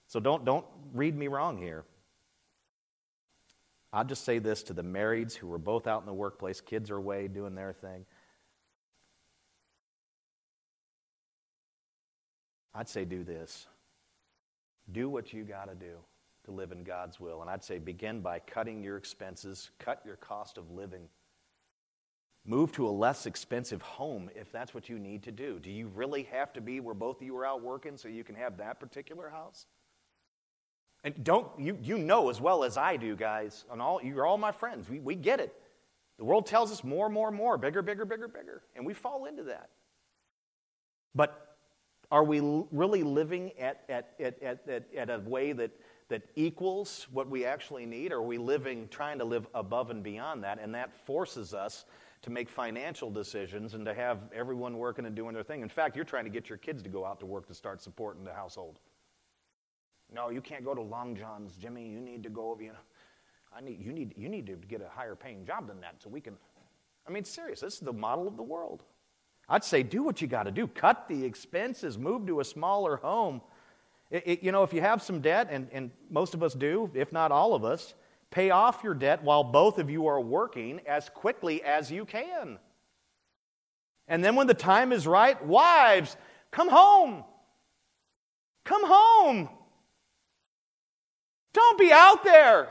[0.07, 1.85] So don't, don't read me wrong here.
[3.93, 6.89] I'll just say this to the marrieds who were both out in the workplace, kids
[6.89, 8.05] are away doing their thing.
[12.73, 13.67] I'd say do this.
[14.91, 15.97] Do what you got to do
[16.45, 17.41] to live in God's will.
[17.41, 21.09] And I'd say begin by cutting your expenses, cut your cost of living.
[22.45, 25.59] Move to a less expensive home if that's what you need to do.
[25.59, 28.23] Do you really have to be where both of you are out working so you
[28.23, 29.67] can have that particular house?
[31.03, 34.37] And don't, you, you know as well as I do, guys, and all, you're all
[34.37, 34.89] my friends.
[34.89, 35.53] We, we get it.
[36.17, 38.61] The world tells us more, more, more, bigger, bigger, bigger, bigger.
[38.75, 39.69] And we fall into that.
[41.15, 41.55] But
[42.11, 42.39] are we
[42.71, 45.71] really living at, at, at, at, at a way that,
[46.09, 48.11] that equals what we actually need?
[48.11, 50.59] Or are we living, trying to live above and beyond that?
[50.61, 51.85] And that forces us
[52.21, 55.61] to make financial decisions and to have everyone working and doing their thing.
[55.61, 57.81] In fact, you're trying to get your kids to go out to work to start
[57.81, 58.79] supporting the household.
[60.13, 61.87] No, you can't go to Long John's, Jimmy.
[61.87, 62.73] You need to go, you know,
[63.55, 66.09] I need, you, need, you need to get a higher paying job than that so
[66.09, 66.35] we can.
[67.07, 68.83] I mean, serious, this is the model of the world.
[69.49, 70.67] I'd say do what you got to do.
[70.67, 73.41] Cut the expenses, move to a smaller home.
[74.09, 76.89] It, it, you know, if you have some debt, and, and most of us do,
[76.93, 77.93] if not all of us,
[78.29, 82.59] pay off your debt while both of you are working as quickly as you can.
[84.07, 86.17] And then when the time is right, wives,
[86.51, 87.23] come home.
[88.63, 89.49] Come home.
[91.53, 92.69] Don't be out there.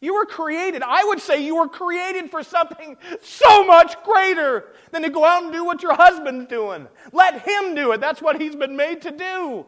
[0.00, 5.02] You were created, I would say you were created for something so much greater than
[5.02, 6.86] to go out and do what your husband's doing.
[7.12, 8.00] Let him do it.
[8.00, 9.66] That's what he's been made to do.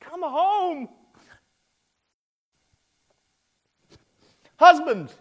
[0.00, 0.90] Come home.
[4.56, 5.14] Husbands,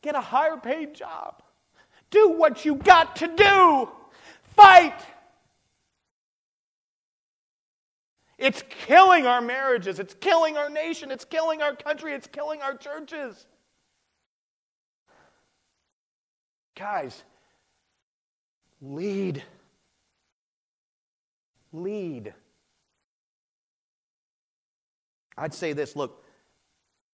[0.00, 1.42] get a higher paid job.
[2.10, 3.90] Do what you got to do.
[4.56, 4.98] Fight.
[8.40, 9.98] It's killing our marriages.
[9.98, 11.10] It's killing our nation.
[11.10, 12.14] It's killing our country.
[12.14, 13.46] It's killing our churches.
[16.74, 17.22] Guys,
[18.80, 19.42] lead.
[21.70, 22.32] Lead.
[25.36, 26.24] I'd say this look,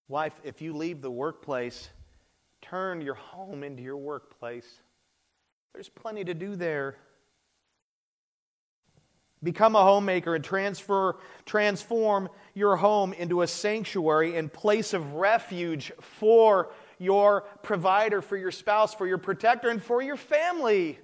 [0.07, 1.89] wife, if you leave the workplace,
[2.61, 4.79] turn your home into your workplace.
[5.73, 6.95] There's plenty to do there.
[9.43, 15.91] Become a homemaker and transfer, transform your home into a sanctuary and place of refuge
[16.01, 20.97] for your provider, for your spouse, for your protector, and for your family.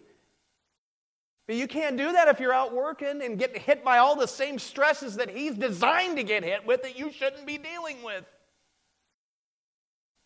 [1.45, 4.27] But you can't do that if you're out working and getting hit by all the
[4.27, 8.23] same stresses that he's designed to get hit with that you shouldn't be dealing with.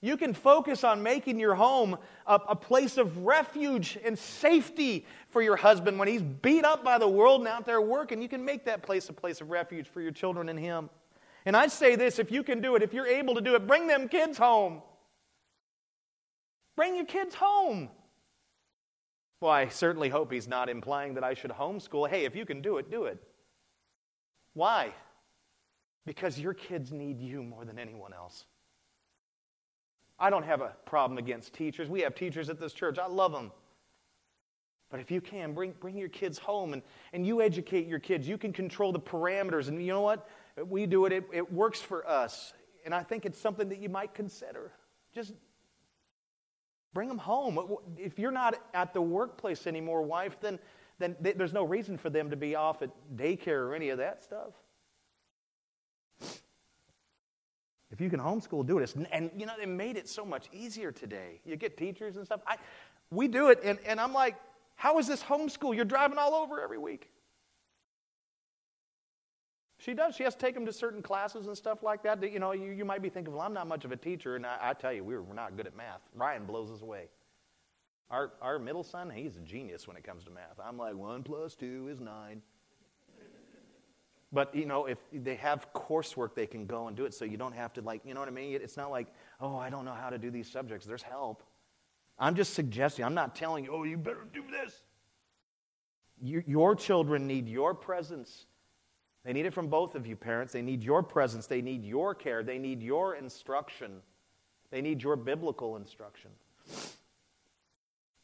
[0.08, 5.42] You can focus on making your home a, a, place of refuge and safety for
[5.42, 8.22] your husband when he's beat up by the world and out there working.
[8.22, 10.90] You can make that place a place of refuge for your children and him.
[11.46, 13.68] And I say this if you can do it, if you're able to do it,
[13.68, 14.82] bring them kids home.
[16.78, 17.90] Bring your kids home.
[19.42, 22.10] Well, I certainly hope he's not implying that I should homeschool.
[22.10, 23.22] Hey, if you can do it, do it.
[24.54, 24.94] Why?
[26.06, 28.46] Because your kids need you more than anyone else.
[30.20, 31.90] I don't have a problem against teachers.
[31.90, 32.98] We have teachers at this church.
[32.98, 33.52] I love them.
[34.90, 36.82] But if you can, bring, bring your kids home and,
[37.14, 38.28] and you educate your kids.
[38.28, 39.68] You can control the parameters.
[39.68, 40.30] And you know what?
[40.66, 42.54] We do it, it, it works for us.
[42.86, 44.72] And I think it's something that you might consider.
[45.14, 45.34] Just
[46.94, 47.60] bring them home.
[47.98, 50.58] If you're not at the workplace anymore, wife, then,
[51.00, 54.24] then there's no reason for them to be off at daycare or any of that
[54.24, 54.54] stuff.
[57.98, 58.94] If you can homeschool, do it.
[59.12, 61.42] And, you know, they made it so much easier today.
[61.44, 62.42] You get teachers and stuff.
[62.46, 62.58] I,
[63.10, 64.36] we do it, and, and I'm like,
[64.76, 65.76] how is this homeschool?
[65.76, 67.10] You're driving all over every week.
[69.80, 70.16] She does.
[70.16, 72.22] She has to take them to certain classes and stuff like that.
[72.22, 74.36] that you know, you, you might be thinking, well, I'm not much of a teacher,
[74.36, 76.02] and I, I tell you, we're, we're not good at math.
[76.14, 77.06] Ryan blows us away.
[78.12, 80.60] Our, our middle son, he's a genius when it comes to math.
[80.64, 82.44] I'm like, one plus two is nine.
[84.32, 87.38] But, you know, if they have coursework, they can go and do it so you
[87.38, 88.56] don't have to, like, you know what I mean?
[88.56, 89.08] It's not like,
[89.40, 90.86] oh, I don't know how to do these subjects.
[90.86, 91.44] There's help.
[92.20, 94.82] I'm just suggesting, I'm not telling you, oh, you better do this.
[96.22, 98.48] You, your children need your presence
[99.28, 100.54] they need it from both of you, parents.
[100.54, 101.48] They need your presence.
[101.48, 102.44] They need your care.
[102.44, 103.98] They need your instruction.
[104.72, 106.32] They need your biblical instruction.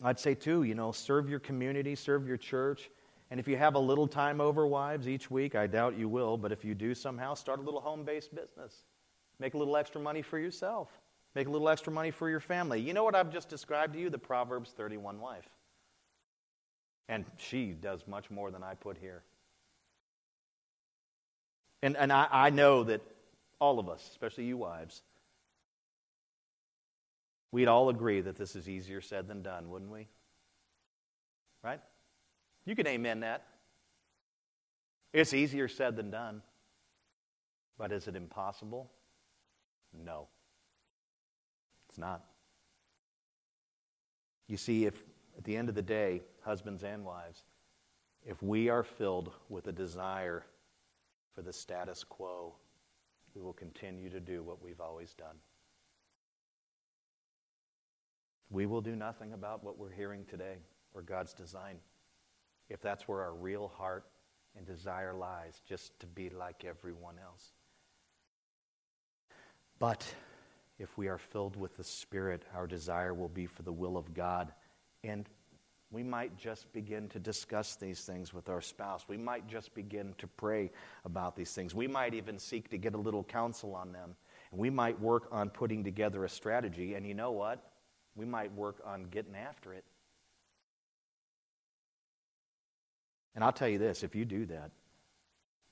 [0.02, 2.90] I'd say, too, you know, serve your community, serve your church.
[3.34, 6.38] And if you have a little time over, wives, each week, I doubt you will,
[6.38, 8.86] but if you do somehow, start a little home based business.
[9.40, 10.88] Make a little extra money for yourself.
[11.34, 12.80] Make a little extra money for your family.
[12.80, 14.12] You know what I've just described to you?
[14.12, 15.50] The Proverbs 31 wife.
[17.10, 19.24] And she does much more than I put here.
[21.82, 23.02] And, and I, I know that
[23.58, 25.02] all of us, especially you wives,
[27.52, 30.08] we'd all agree that this is easier said than done, wouldn't we?
[31.64, 31.80] Right?
[32.66, 33.46] You can amen that.
[35.12, 36.42] It's easier said than done.
[37.78, 38.90] But is it impossible?
[39.94, 40.28] No.
[41.90, 42.24] It's not.
[44.48, 44.96] You see, if
[45.38, 47.44] at the end of the day, husbands and wives,
[48.26, 50.46] if we are filled with a desire
[51.34, 52.56] for the status quo,
[53.36, 55.36] we will continue to do what we've always done.
[58.50, 60.58] We will do nothing about what we're hearing today
[60.94, 61.78] or God's design
[62.70, 64.06] if that's where our real heart
[64.56, 67.52] and desire lies, just to be like everyone else.
[69.80, 70.06] But
[70.80, 74.14] if we are filled with the Spirit, our desire will be for the will of
[74.14, 74.54] God
[75.04, 75.28] and
[75.92, 79.06] we might just begin to discuss these things with our spouse.
[79.08, 80.72] We might just begin to pray
[81.06, 81.76] about these things.
[81.76, 84.16] We might even seek to get a little counsel on them.
[84.52, 86.96] And we might work on putting together a strategy.
[86.96, 87.72] And you know what?
[88.16, 89.84] We might work on getting after it.
[93.36, 94.72] And I'll tell you this if you do that,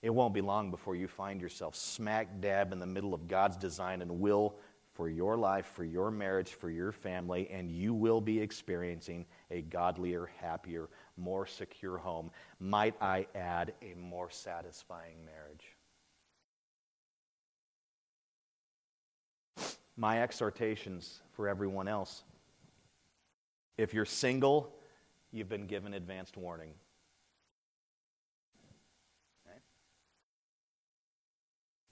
[0.01, 3.57] it won't be long before you find yourself smack dab in the middle of God's
[3.57, 4.55] design and will
[4.93, 9.61] for your life, for your marriage, for your family, and you will be experiencing a
[9.61, 12.31] godlier, happier, more secure home.
[12.59, 15.65] Might I add, a more satisfying marriage?
[19.95, 22.23] My exhortations for everyone else.
[23.77, 24.73] If you're single,
[25.31, 26.73] you've been given advanced warning.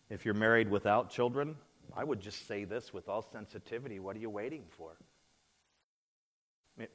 [0.10, 1.56] If you're married without children,
[1.96, 4.98] I would just say this with all sensitivity what are you waiting for?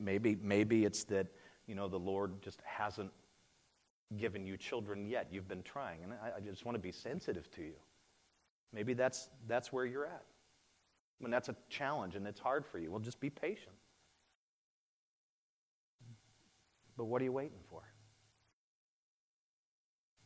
[0.00, 1.26] Maybe, maybe it's that,
[1.66, 3.10] you know, the Lord just hasn't
[4.16, 5.28] given you children yet.
[5.30, 6.02] You've been trying.
[6.02, 7.74] And I, I just want to be sensitive to you.
[8.72, 10.24] Maybe that's, that's where you're at.
[11.18, 13.74] When that's a challenge and it's hard for you, well, just be patient.
[16.96, 17.82] But what are you waiting for?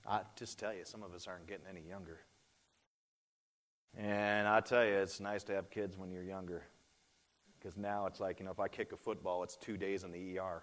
[0.06, 2.20] I just tell you, some of us aren't getting any younger.
[3.98, 6.62] And I tell you, it's nice to have kids when you're younger.
[7.58, 10.12] Because now it's like, you know, if I kick a football, it's two days in
[10.12, 10.62] the ER.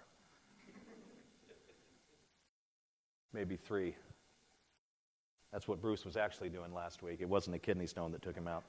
[3.34, 3.94] Maybe three.
[5.52, 7.18] That's what Bruce was actually doing last week.
[7.20, 8.64] It wasn't a kidney stone that took him out.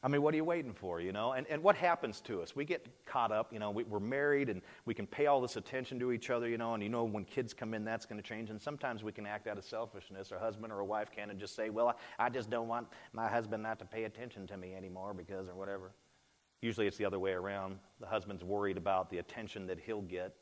[0.00, 1.32] I mean, what are you waiting for, you know?
[1.32, 2.54] And, and what happens to us?
[2.54, 5.56] We get caught up, you know, we, are married and we can pay all this
[5.56, 8.20] attention to each other, you know, and you know when kids come in, that's going
[8.20, 8.50] to change.
[8.50, 10.30] And sometimes we can act out of selfishness.
[10.30, 12.86] A husband or a wife can and just say, well, I, I just don't want
[13.12, 15.90] my husband not to pay attention to me anymore because or whatever.
[16.60, 17.78] Usually it's the other way around.
[18.00, 20.32] The husband's worried about the attention that he'll get.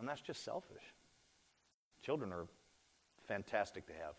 [0.00, 0.82] And that's just selfish.
[2.02, 2.46] Children are
[3.28, 4.14] fantastic to have.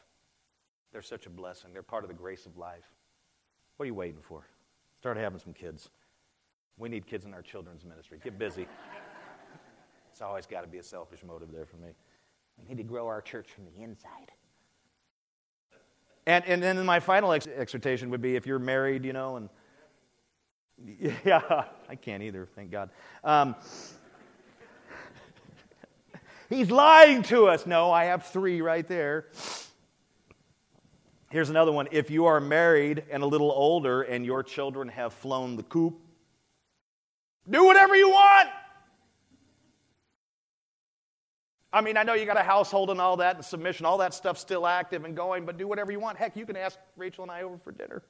[0.94, 1.74] They're such a blessing.
[1.74, 2.86] They're part of the grace of life.
[3.78, 4.48] What are you waiting for?
[5.00, 5.90] Start having some kids.
[6.78, 8.20] We need kids in our children's ministry.
[8.24, 8.68] Get busy.
[10.12, 11.90] it's always got to be a selfish motive there for me.
[12.58, 14.32] We need to grow our church from the inside.
[16.26, 19.50] And, and then my final ex- exhortation would be if you're married, you know, and
[21.26, 22.90] Yeah, I can't either, thank God.
[23.24, 23.56] Um,
[26.50, 27.66] he's lying to us.
[27.66, 29.28] No, I have three right there.
[31.34, 31.88] Here's another one.
[31.90, 36.00] If you are married and a little older and your children have flown the coop,
[37.50, 38.50] do whatever you want.
[41.74, 44.14] I mean, I know you got a household and all that and submission, all that
[44.14, 46.20] stuff's still active and going, but do whatever you want.
[46.20, 48.04] Heck, you can ask Rachel and I over for dinner.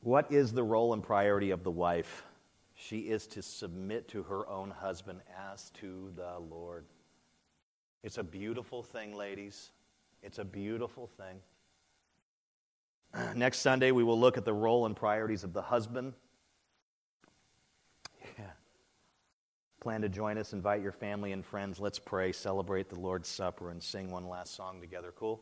[0.00, 2.24] what is the role and priority of the wife?
[2.74, 5.20] She is to submit to her own husband
[5.52, 6.84] as to the Lord.
[8.02, 9.70] It's a beautiful thing, ladies.
[10.22, 11.40] It's a beautiful thing.
[13.34, 16.12] Next Sunday, we will look at the role and priorities of the husband.
[18.38, 18.44] Yeah.
[19.80, 21.80] Plan to join us, invite your family and friends.
[21.80, 25.12] Let's pray, celebrate the Lord's Supper, and sing one last song together.
[25.16, 25.40] Cool?